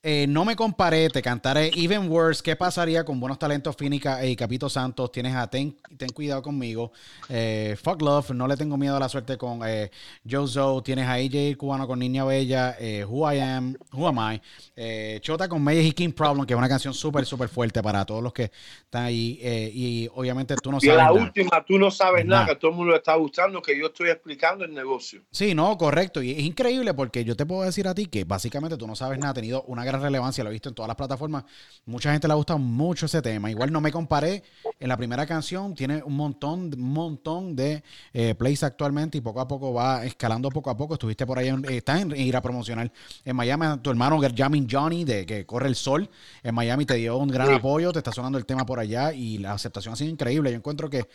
[0.03, 2.43] Eh, no me comparé, te cantaré Even Worse.
[2.43, 5.11] ¿Qué pasaría con buenos talentos Fínica y Capito Santos?
[5.11, 6.91] Tienes a Ten, ten Cuidado conmigo.
[7.29, 9.89] Eh, Fuck Love, no le tengo miedo a la suerte con eh,
[10.29, 10.83] Joe Zoe.
[10.83, 12.77] Tienes a AJ Cubano con Niña Bella.
[13.07, 15.19] Who I Am, Who Am I.
[15.19, 18.21] Chota con Mayes y King Problem, que es una canción súper, súper fuerte para todos
[18.21, 18.51] los que
[18.83, 19.39] están ahí.
[19.73, 20.93] y obviamente tú no sabes.
[20.93, 23.77] Y la última, tú no sabes nada, que todo el mundo le está gustando, que
[23.77, 25.23] yo estoy explicando el negocio.
[25.31, 26.21] Sí, no, correcto.
[26.21, 29.17] Y es increíble porque yo te puedo decir a ti que básicamente tú no sabes
[29.17, 29.31] nada.
[29.31, 31.43] Ha tenido una gran relevancia, lo he visto en todas las plataformas.
[31.85, 33.49] Mucha gente le ha gustado mucho ese tema.
[33.49, 34.43] Igual no me comparé.
[34.79, 37.83] En la primera canción tiene un montón, montón de
[38.13, 40.93] eh, plays actualmente y poco a poco va escalando poco a poco.
[40.93, 42.91] Estuviste por ahí, estás en, ir a promocionar
[43.25, 43.65] en Miami.
[43.81, 46.09] Tu hermano Jamin Johnny, de que corre el sol,
[46.43, 47.91] en Miami te dio un gran apoyo.
[47.91, 50.51] Te está sonando el tema por allá y la aceptación ha sido increíble.
[50.51, 51.07] Yo encuentro que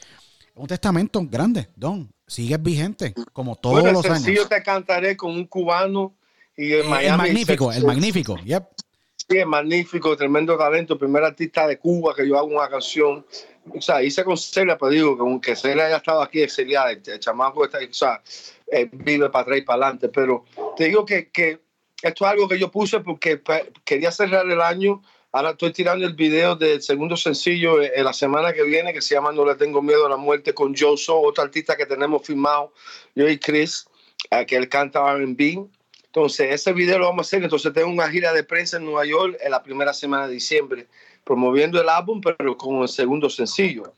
[0.54, 2.12] un testamento grande, Don.
[2.26, 4.26] Sigues vigente, como todos los años.
[4.26, 6.14] yo te cantaré con un cubano
[6.56, 7.06] y en Miami.
[7.06, 8.64] El magnífico, el magnífico, yep.
[9.16, 13.24] Sí, es magnífico, tremendo talento, primer artista de Cuba que yo hago una canción.
[13.70, 17.20] O sea, hice con Celia, pero digo que aunque Celia haya estado aquí, Celia, el,
[17.20, 18.20] chamaco está, o sea,
[18.66, 20.08] eh, vive para atrás y para adelante.
[20.08, 20.44] Pero
[20.76, 21.60] te digo que, que
[22.02, 23.40] esto es algo que yo puse porque
[23.84, 25.02] quería cerrar el año.
[25.30, 29.00] Ahora estoy tirando el video del segundo sencillo en eh, la semana que viene que
[29.00, 32.26] se llama No le tengo miedo a la muerte con Joe otro artista que tenemos
[32.26, 32.74] firmado,
[33.14, 33.86] yo y Chris,
[34.30, 35.68] eh, que él canta R&B
[36.14, 37.42] entonces, ese video lo vamos a hacer.
[37.42, 40.86] Entonces, tengo una gira de prensa en Nueva York en la primera semana de diciembre,
[41.24, 43.94] promoviendo el álbum, pero con el segundo sencillo.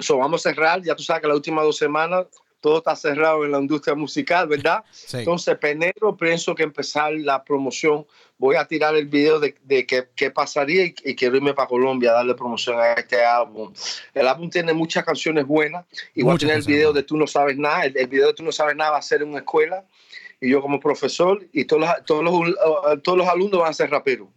[0.00, 0.82] So, vamos a cerrar.
[0.82, 2.26] Ya tú sabes que las últimas dos semanas
[2.60, 4.82] todo está cerrado en la industria musical, ¿verdad?
[5.12, 8.04] Entonces, enero pienso que empezar la promoción.
[8.38, 12.14] Voy a tirar el video de, de qué, pasaría y, quiero irme para Colombia a
[12.14, 13.72] darle promoción a este álbum.
[14.12, 15.86] El álbum tiene muchas canciones buenas.
[16.16, 17.84] Igual a tener el video de Tú no sabes nada.
[17.84, 19.84] El, el, video de Tú no sabes nada va a ser en una escuela
[20.40, 23.74] y yo como profesor y todos los, todos los, uh, todos los alumnos van a
[23.74, 24.28] ser raperos.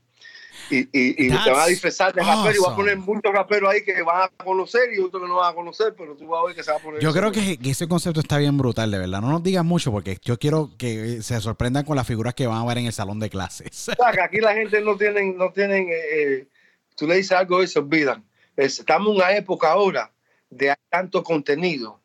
[0.72, 3.74] Y, y, y te van a disfrazar de rapero y voy a poner muchos raperos
[3.74, 6.44] ahí que van a conocer y otros que no van a conocer, pero tú vas
[6.44, 7.02] a ver que se va a poner.
[7.02, 9.22] Yo creo que, ese concepto está bien brutal, de verdad.
[9.22, 12.62] No nos digas mucho porque yo quiero que se sorprendan con las figuras que van
[12.62, 13.90] a ver en el salón de clases.
[13.90, 16.48] O sea, que aquí la gente no tienen, no tienen, eh, eh,
[16.96, 18.24] tú le dices algo y se olvidan.
[18.56, 20.12] estamos en una época ahora
[20.52, 22.00] de tanto contenido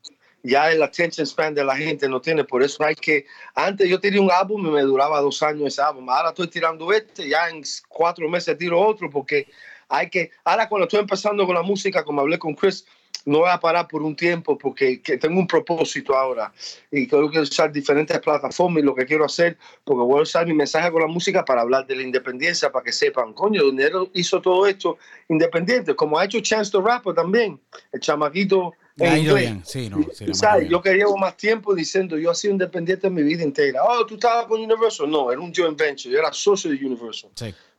[0.45, 3.25] ya el attention span de la gente no tiene, por eso hay que,
[3.55, 6.93] antes yo tiré un álbum y me duraba dos años ese álbum, ahora estoy tirando
[6.93, 9.49] este, ya en cuatro meses tiro otro, porque
[9.89, 12.85] hay que, ahora cuando estoy empezando con la música, como hablé con Chris,
[13.25, 16.53] no voy a parar por un tiempo porque tengo un propósito ahora
[16.91, 20.53] y quiero usar diferentes plataformas y lo que quiero hacer, porque voy a usar mi
[20.53, 24.43] mensaje con la música para hablar de la independencia, para que sepan, coño, Dinero hizo
[24.43, 27.59] todo esto independiente, como ha hecho Chance the Rapper también,
[27.93, 33.15] el chamaquito Sí, no, Yo que llevo más tiempo diciendo, yo he sido independiente en
[33.15, 33.83] mi vida entera.
[33.83, 35.11] Oh, ¿tú estabas con Universal?
[35.11, 36.13] No, era un joint venture.
[36.13, 37.31] Yo era socio de Universal.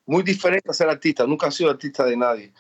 [0.06, 1.26] Muy diferente a ser artista.
[1.26, 2.52] Nunca he sido artista de nadie.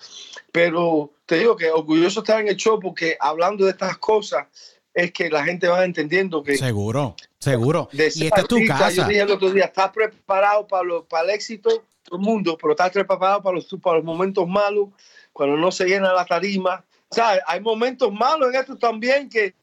[0.54, 4.48] Pero te digo que orgulloso estar en el show porque hablando de estas cosas
[4.94, 6.56] es que la gente va entendiendo que...
[6.58, 7.90] Seguro, seguro.
[7.92, 8.90] y esta es tu casa.
[8.90, 11.84] Yo dije el otro día, ¿estás preparado para, lo, para el éxito?
[12.04, 14.90] Todo el mundo, pero estás preparado para los, para los momentos malos,
[15.34, 16.86] cuando no se llena la tarima
[17.16, 19.56] sea, hay momentos malos en esto también que,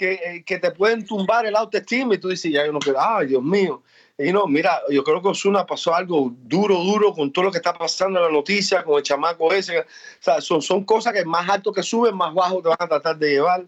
[0.00, 3.28] eh, que, te pueden tumbar el autoestima y tú dices, ya yo no quiero, ay,
[3.28, 3.82] Dios mío.
[4.16, 7.58] Y no, mira, yo creo que Osuna pasó algo duro, duro con todo lo que
[7.58, 9.80] está pasando en la noticia, con el chamaco ese.
[9.80, 9.84] O
[10.18, 13.16] sea, son, son cosas que más alto que suben, más bajo te van a tratar
[13.16, 13.64] de llevar.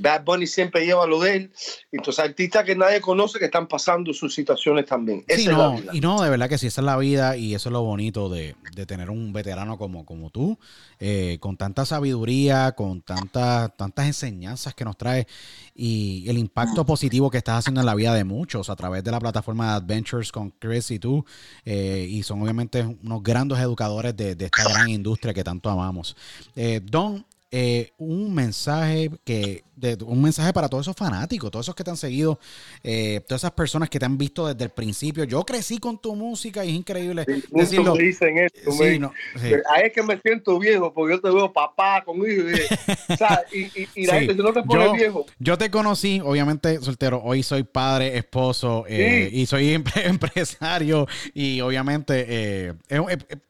[0.00, 1.52] Bad Bunny siempre lleva lo de él.
[1.92, 5.24] Entonces, artistas que nadie conoce que están pasando sus situaciones también.
[5.28, 7.72] Sí, no, y no, de verdad que sí, esa es la vida y eso es
[7.72, 10.58] lo bonito de, de tener un veterano como, como tú,
[10.98, 15.26] eh, con tanta sabiduría, con tantas tantas enseñanzas que nos trae
[15.74, 19.10] y el impacto positivo que estás haciendo en la vida de muchos a través de
[19.10, 21.24] la plataforma de Adventures con Chris y tú.
[21.64, 26.16] Eh, y son obviamente unos grandes educadores de, de, esta gran industria que tanto amamos.
[26.56, 31.74] Eh, Don, eh, un mensaje que de, un mensaje para todos esos fanáticos, todos esos
[31.74, 32.38] que te han seguido,
[32.82, 35.24] eh, todas esas personas que te han visto desde el principio.
[35.24, 37.94] Yo crecí con tu música y es increíble sí, decirlo.
[37.94, 39.52] dicen esto, sí, no, sí.
[39.70, 43.16] Ahí es que me siento viejo porque yo te veo papá con hijos y, o
[43.16, 45.26] sea, y, y, y la gente no te pone yo, viejo.
[45.38, 52.26] Yo te conocí, obviamente soltero, hoy soy padre, esposo eh, y soy empresario y obviamente
[52.28, 52.74] eh,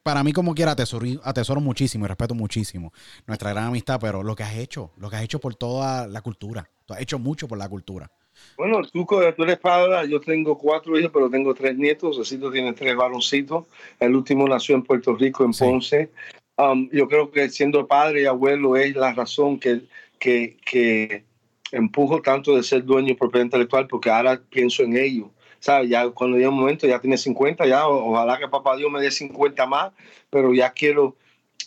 [0.01, 2.93] para mí como quiera atesoro, atesoro muchísimo y respeto muchísimo
[3.27, 6.21] nuestra gran amistad, pero lo que has hecho, lo que has hecho por toda la
[6.21, 6.69] cultura.
[6.85, 8.11] Tú has hecho mucho por la cultura.
[8.57, 12.95] Bueno, tú, tú eres padre, yo tengo cuatro hijos, pero tengo tres nietos, tienes tres
[12.95, 13.65] varoncitos.
[13.99, 15.63] El último nació en Puerto Rico, en sí.
[15.63, 16.11] Ponce.
[16.57, 19.81] Um, yo creo que siendo padre y abuelo es la razón que,
[20.19, 21.23] que, que
[21.71, 25.31] empujo tanto de ser dueño de propiedad intelectual, porque ahora pienso en ello.
[25.59, 25.89] ¿Sabes?
[25.89, 29.11] Ya cuando llega un momento, ya tiene 50, ya ojalá que papá Dios me dé
[29.11, 29.91] 50 más,
[30.29, 31.15] pero ya quiero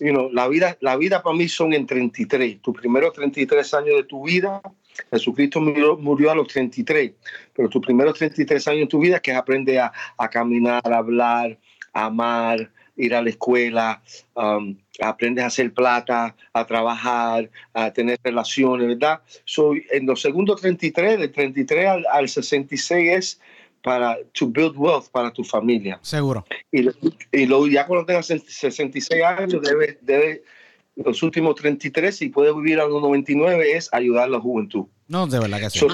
[0.01, 2.61] you know, la vida, la vida para mí son en 33.
[2.63, 4.61] Tus primeros 33 años de tu vida,
[5.11, 7.13] Jesucristo murió, murió a los 33,
[7.55, 11.59] pero tus primeros 33 años de tu vida que aprende a, a caminar, a hablar,
[11.93, 14.03] a amar, ir a la escuela,
[14.35, 19.21] um, aprendes a hacer plata, a trabajar, a tener relaciones, ¿verdad?
[19.45, 23.41] Soy en los segundos 33, del 33 al, al 66 es
[23.85, 25.99] para to build wealth para tu familia.
[26.01, 26.47] Seguro.
[26.73, 26.89] Y,
[27.33, 30.43] y lo, ya cuando tengas 66 años, debe, debe,
[30.97, 34.87] los últimos 33, si puedes vivir a los 99, es ayudar a la juventud.
[35.07, 35.81] No, de verdad que sí.
[35.81, 35.89] So,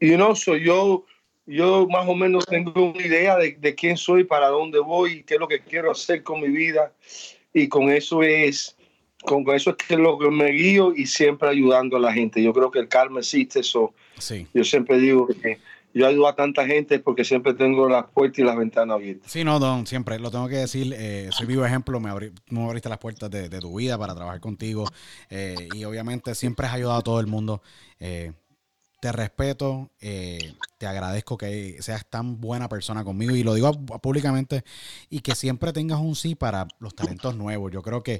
[0.00, 1.04] you know, so yo,
[1.44, 5.34] yo más o menos tengo una idea de, de quién soy, para dónde voy, qué
[5.34, 6.92] es lo que quiero hacer con mi vida.
[7.52, 8.76] Y con eso es
[9.24, 12.40] con eso es que lo que me guío y siempre ayudando a la gente.
[12.40, 13.92] Yo creo que el karma existe, eso.
[14.18, 14.46] Sí.
[14.54, 15.58] Yo siempre digo que
[15.94, 19.30] yo ayudo a tanta gente porque siempre tengo las puertas y las ventanas abiertas.
[19.30, 20.94] Sí, no, Don, siempre lo tengo que decir.
[20.96, 24.40] Eh, soy vivo ejemplo, me, abrí, me abriste las puertas de, tu vida para trabajar
[24.40, 24.84] contigo
[25.30, 27.62] eh, y obviamente siempre has ayudado a todo el mundo.
[27.98, 28.32] Eh,
[29.00, 34.64] te respeto, te agradezco que seas tan buena persona conmigo y lo digo públicamente
[35.08, 37.70] y que siempre tengas un sí para los talentos nuevos.
[37.70, 38.18] Yo creo que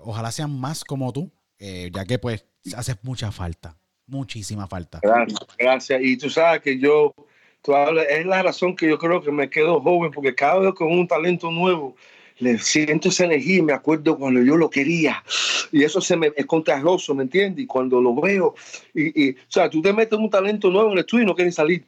[0.00, 2.46] ojalá sean más como tú, ya que pues
[2.76, 3.76] haces mucha falta
[4.06, 5.00] muchísima falta.
[5.02, 6.00] Gracias, gracias.
[6.02, 7.14] Y tú sabes que yo,
[7.62, 10.74] tú hablas, es la razón que yo creo que me quedo joven, porque cada vez
[10.74, 11.96] con un talento nuevo,
[12.38, 15.22] le siento esa energía y me acuerdo cuando yo lo quería.
[15.70, 17.64] Y eso se me, es contagioso, ¿me entiendes?
[17.64, 18.54] Y cuando lo veo,
[18.92, 21.34] y, y, o sea, tú te metes un talento nuevo en el estudio y no
[21.34, 21.86] quieres salir.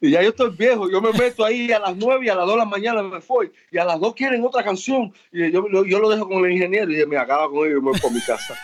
[0.00, 2.46] Y ya yo estoy viejo, yo me meto ahí a las 9 y a las
[2.46, 3.50] 2 de la mañana me voy.
[3.70, 5.12] Y a las 2 quieren otra canción.
[5.32, 7.90] Y yo, yo lo dejo con el ingeniero y me acaba con ellos y me
[7.90, 8.54] voy por mi casa.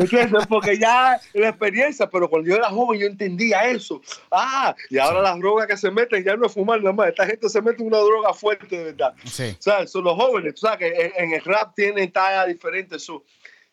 [0.00, 0.46] ¿Entiendes?
[0.46, 4.00] Porque ya la experiencia, pero cuando yo era joven yo entendía eso.
[4.30, 7.08] Ah, y ahora las drogas que se meten ya no es fumar nada más.
[7.08, 9.14] Esta gente se mete una droga fuerte, de verdad.
[9.26, 9.54] Sí.
[9.58, 10.54] O sea, son los jóvenes.
[10.54, 13.04] Tú sabes que en, el rap tienen tallas diferentes.
[13.04, 13.24] So,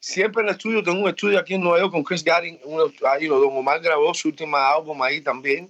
[0.02, 2.60] siempre en el estudio, tengo un estudio aquí en Nueva York con Chris Garin.
[3.10, 5.70] Ahí, Don Omar grabó su última álbum ahí también.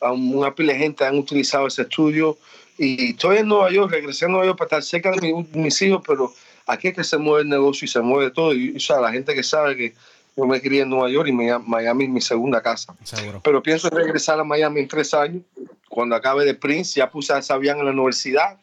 [0.00, 2.36] Um, una pila de gente han utilizado ese estudio.
[2.76, 5.80] Y estoy en Nueva York, regresé a Nueva York para estar cerca de mi, mis
[5.80, 6.32] hijos, pero
[6.66, 8.54] aquí es que se mueve el negocio y se mueve todo.
[8.54, 9.94] Y, o sea, la gente que sabe que
[10.36, 12.94] yo me crié en Nueva York y Miami es mi segunda casa.
[13.02, 13.40] Seguro.
[13.44, 15.42] Pero pienso regresar a Miami en tres años.
[15.88, 18.58] Cuando acabe de Prince, ya puse a Sabian en la universidad.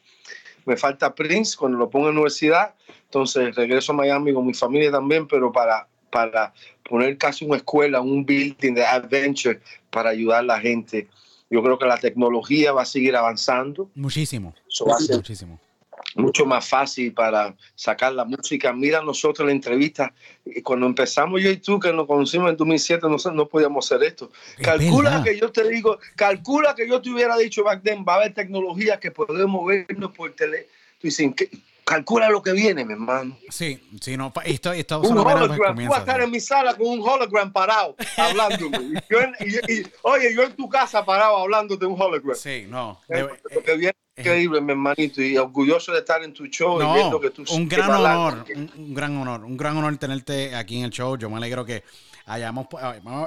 [0.66, 2.74] Me falta Prince, cuando lo ponga en la universidad.
[3.06, 6.54] Entonces regreso a Miami con mi familia también, pero para, para
[6.88, 11.08] poner casi una escuela, un building de adventure para ayudar a la gente.
[11.52, 13.89] Yo creo que la tecnología va a seguir avanzando.
[13.95, 14.54] Muchísimo.
[14.68, 15.60] Eso va a ser Muchísimo
[16.16, 18.74] mucho más fácil para sacar la música.
[18.74, 20.14] Mira nosotros la entrevista,
[20.64, 24.32] cuando empezamos yo y tú, que nos conocimos en 2007, no, no podíamos hacer esto.
[24.57, 25.24] Es calcula verdad.
[25.24, 28.34] que yo te digo, calcula que yo te hubiera dicho back then, va a haber
[28.34, 30.68] tecnología que podemos vernos por tele.
[30.99, 31.32] Tú dices,
[31.86, 33.38] calcula lo que viene, mi hermano.
[33.49, 36.88] Sí, sí, no, esto, esto un hologram, tú vas a estar en mi sala con
[36.88, 37.95] un hologram parado,
[39.39, 42.36] y, oye, yo en tu casa parado hablando de un hologram.
[42.36, 42.99] Sí, no.
[43.10, 46.91] Eh, lo que viene increíble, mi hermanito, y orgulloso de estar en tu show no,
[46.91, 50.55] y viendo que tú un gran honor, un, un, gran honor, un gran honor tenerte
[50.55, 51.17] aquí en el show.
[51.17, 51.84] Yo me alegro que
[52.30, 52.67] hayamos,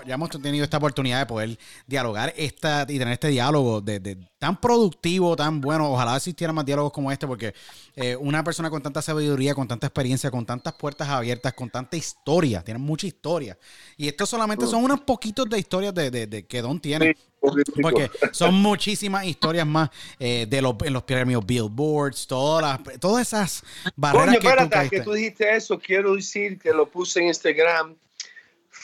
[0.07, 4.61] ya hemos tenido esta oportunidad de poder dialogar esta, y tener este diálogo de, tan
[4.61, 5.91] productivo, tan bueno.
[5.91, 7.53] Ojalá existieran más diálogos como este, porque
[7.97, 11.97] eh, una persona con tanta sabiduría, con tanta experiencia, con tantas puertas abiertas, con tanta
[11.97, 13.59] historia, tiene mucha historia.
[13.97, 17.17] Y esto solamente son unos poquitos de historias de, que Don tiene.
[17.81, 23.65] Porque son muchísimas historias más eh, de los, en los premios Billboards, todas, todas esas
[23.97, 27.97] barreras que, tú que tú dijiste eso, quiero decir que lo puse en Instagram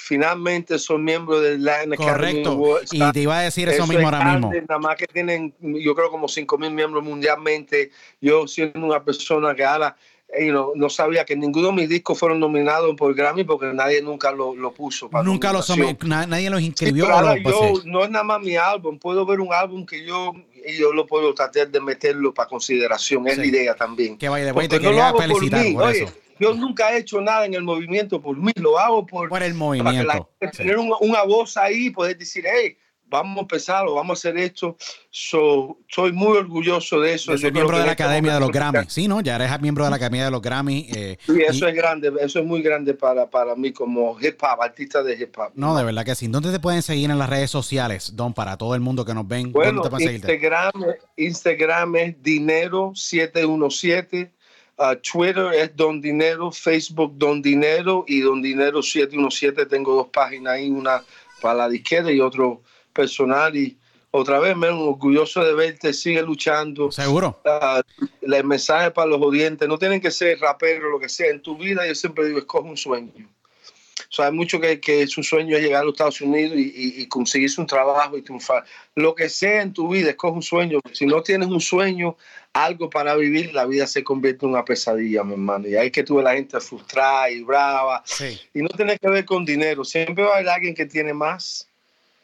[0.08, 2.80] finalmente son miembros del Latin Correcto.
[2.92, 4.50] y te iba a decir eso, mismo ahora mismo.
[4.66, 7.90] Nada más que tienen, yo creo, como 5 mil miembros mundialmente.
[8.18, 9.94] Yo siendo una persona que ahora
[10.30, 14.30] eh, no sabía que ninguno de mis discos fueron nominados por Grammy porque nadie nunca
[14.30, 15.08] lo, lo puso.
[15.24, 15.70] nunca los
[16.06, 17.06] nadie los inscribió.
[17.42, 18.98] yo, no es nada más mi álbum.
[18.98, 20.34] Puedo ver un álbum que yo
[20.66, 23.26] y yo lo puedo tratar de meterlo para consideración.
[23.26, 24.18] Es la idea también.
[24.18, 28.20] Que vaya te quería felicitar por, eso yo nunca he hecho nada en el movimiento
[28.20, 30.30] por mí, lo hago por, por el movimiento.
[30.56, 32.76] Tener una, voz ahí y poder decir, hey,
[33.08, 34.76] vamos a empezar o vamos a hacer esto.
[35.10, 37.36] soy muy orgulloso de eso.
[37.36, 38.86] soy miembro de la este Academia de los Grammy.
[38.88, 39.20] Sí, ¿no?
[39.20, 40.88] Ya eres miembro de la Academia de los Grammy.
[40.94, 44.62] Eh, sí, eso es grande, eso es muy grande para, para mí como hip hop,
[44.62, 45.52] artista de hip hop.
[45.54, 46.28] No, de verdad que sí.
[46.28, 49.26] ¿Dónde te pueden seguir en las redes sociales, Don, para todo el mundo que nos
[49.26, 49.52] ven?
[49.52, 50.70] Bueno, Instagram,
[51.16, 54.30] Instagram es dinero717
[54.80, 59.66] Uh, Twitter es Don Dinero, Facebook Don Dinero y Don Dinero 717.
[59.66, 61.02] Tengo dos páginas ahí, una
[61.40, 62.62] para la izquierda y otro
[62.98, 63.56] personal.
[63.56, 63.78] Y
[64.10, 66.90] otra vez, me orgulloso de verte, sigue luchando.
[66.90, 67.40] Seguro.
[67.44, 67.80] Uh,
[68.22, 71.30] el mensaje para los oyentes, no tienen que ser raperos, lo que sea.
[71.30, 73.28] En tu vida, yo siempre digo, escoge un sueño.
[74.10, 77.02] O sea, hay mucho que, que su sueño es llegar a los Estados Unidos y,
[77.02, 78.64] y, conseguirse un trabajo y triunfar.
[78.94, 80.80] Lo que sea en tu vida, escoge un sueño.
[80.92, 82.16] Si no tienes un sueño,
[82.54, 85.68] algo para vivir, la vida se convierte en una pesadilla, mi hermano.
[85.68, 88.02] Y hay que tuve la gente frustrada y brava.
[88.54, 89.84] Y no tiene que ver con dinero.
[89.84, 91.67] Siempre va a haber alguien que tiene más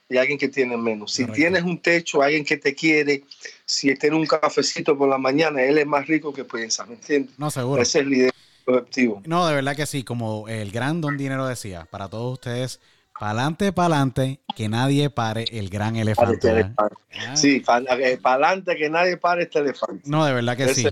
[0.08, 1.12] y alguien que tiene menos.
[1.12, 3.24] Si tienes un techo, alguien que te quiere,
[3.64, 7.38] si tiene un cafecito por la mañana, él es más rico que piensa, ¿me entiendes?
[7.38, 7.80] No, seguro.
[7.80, 8.30] Ese es el idea.
[8.66, 9.22] Objetivo.
[9.26, 12.80] No, de verdad que sí, como el gran Don Dinero decía, para todos ustedes,
[13.18, 16.60] Pa'lante, pa'lante, que nadie pare el gran elefante.
[16.60, 16.72] ¿eh?
[16.76, 17.36] Ah.
[17.36, 17.62] Sí,
[18.00, 20.02] eh, pa'lante, que nadie pare este elefante.
[20.04, 20.86] No, de verdad que sí.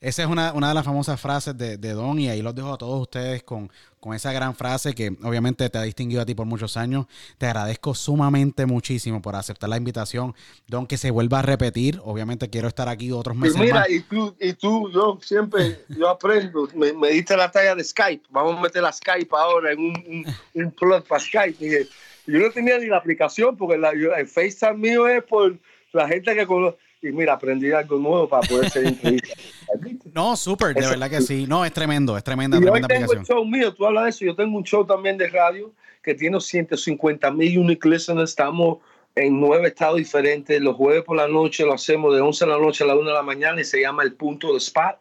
[0.00, 2.74] Esa es una, una, de las famosas frases de, de Don y ahí los dejo
[2.74, 3.70] a todos ustedes con,
[4.02, 7.06] con esa gran frase que obviamente te ha distinguido a ti por muchos años.
[7.38, 10.34] Te agradezco sumamente muchísimo por aceptar la invitación.
[10.66, 12.00] Don, que se vuelva a repetir.
[12.02, 13.56] Obviamente quiero estar aquí otros meses.
[13.56, 16.68] Y mira, y tú, y tú, yo siempre, yo aprendo.
[16.74, 18.24] Me, me, diste la talla de Skype.
[18.30, 21.61] Vamos a meter la Skype ahora en un, un, plug para Skype.
[21.68, 25.58] Yo no tenía ni la aplicación porque la, el FaceTime mío es por
[25.92, 29.34] la gente que conoce y mira, aprendí algo nuevo para poder ser entrevista.
[30.14, 31.46] no, súper, de verdad que sí.
[31.48, 34.10] No, es tremendo, es tremenda, y tremenda hoy tengo el show mío, tú hablas de
[34.10, 34.24] eso.
[34.24, 38.30] Yo tengo un show también de radio que tiene 150 mil unique listeners.
[38.30, 38.78] Estamos
[39.16, 40.60] en nueve estados diferentes.
[40.60, 43.08] Los jueves por la noche lo hacemos de 11 de la noche a la 1
[43.08, 44.96] de la mañana y se llama El Punto de Spot.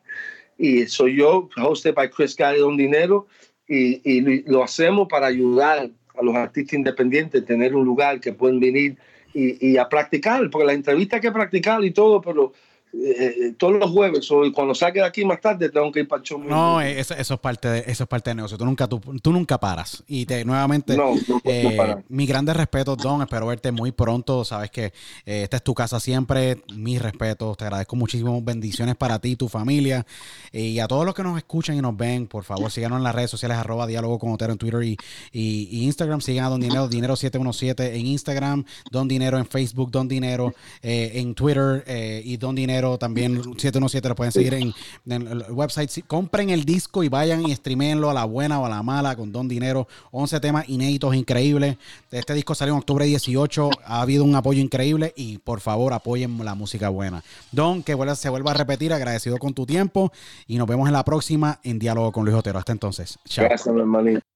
[0.57, 3.27] Y soy yo, hosted by Chris Gary Don Dinero.
[3.67, 5.91] Y, y lo hacemos para ayudar
[6.21, 8.97] a los artistas independientes tener un lugar que pueden venir
[9.33, 12.53] y, a practicar, porque la entrevista hay que practicar y todo, pero
[12.93, 16.21] eh, todos los jueves o cuando salga de aquí más tarde tengo que ir para
[16.21, 16.43] el show.
[16.43, 18.57] No, eso, eso, es parte de, eso es parte del negocio.
[18.57, 20.03] Tú nunca, tú, tú nunca paras.
[20.07, 21.13] Y te nuevamente, no,
[21.45, 23.21] eh, mi grande respeto, Don.
[23.21, 24.43] Espero verte muy pronto.
[24.43, 24.85] Sabes que
[25.25, 26.61] eh, esta es tu casa siempre.
[26.75, 27.55] Mis respetos.
[27.55, 28.41] Te agradezco muchísimo.
[28.41, 30.05] Bendiciones para ti, tu familia.
[30.51, 33.15] y a todos los que nos escuchan y nos ven, por favor, síganos en las
[33.15, 34.97] redes sociales, arroba diálogo con Otero en Twitter y,
[35.31, 36.19] y, Instagram.
[36.19, 41.85] Sigan a Don Dinero, Dinero717 en Instagram, Don Dinero en Facebook, Don Dinero en Twitter
[42.25, 44.73] y Don Dinero también 717 lo pueden seguir en,
[45.05, 46.05] el website.
[46.07, 49.31] Compren el disco y vayan y streamenlo a la buena o a la mala con
[49.31, 49.87] Don Dinero.
[50.11, 51.77] 11 temas inéditos, increíbles.
[52.11, 53.69] Este disco salió en octubre 18.
[53.85, 57.23] Ha habido un apoyo increíble y por favor apoyen la música buena.
[57.51, 60.11] Don, que se vuelva a repetir, agradecido con tu tiempo
[60.47, 62.59] y nos vemos en la próxima en Diálogo con Luis Otero.
[62.59, 63.19] Hasta entonces.
[63.25, 63.45] Chao.
[63.45, 64.30] Gracias, hermanito.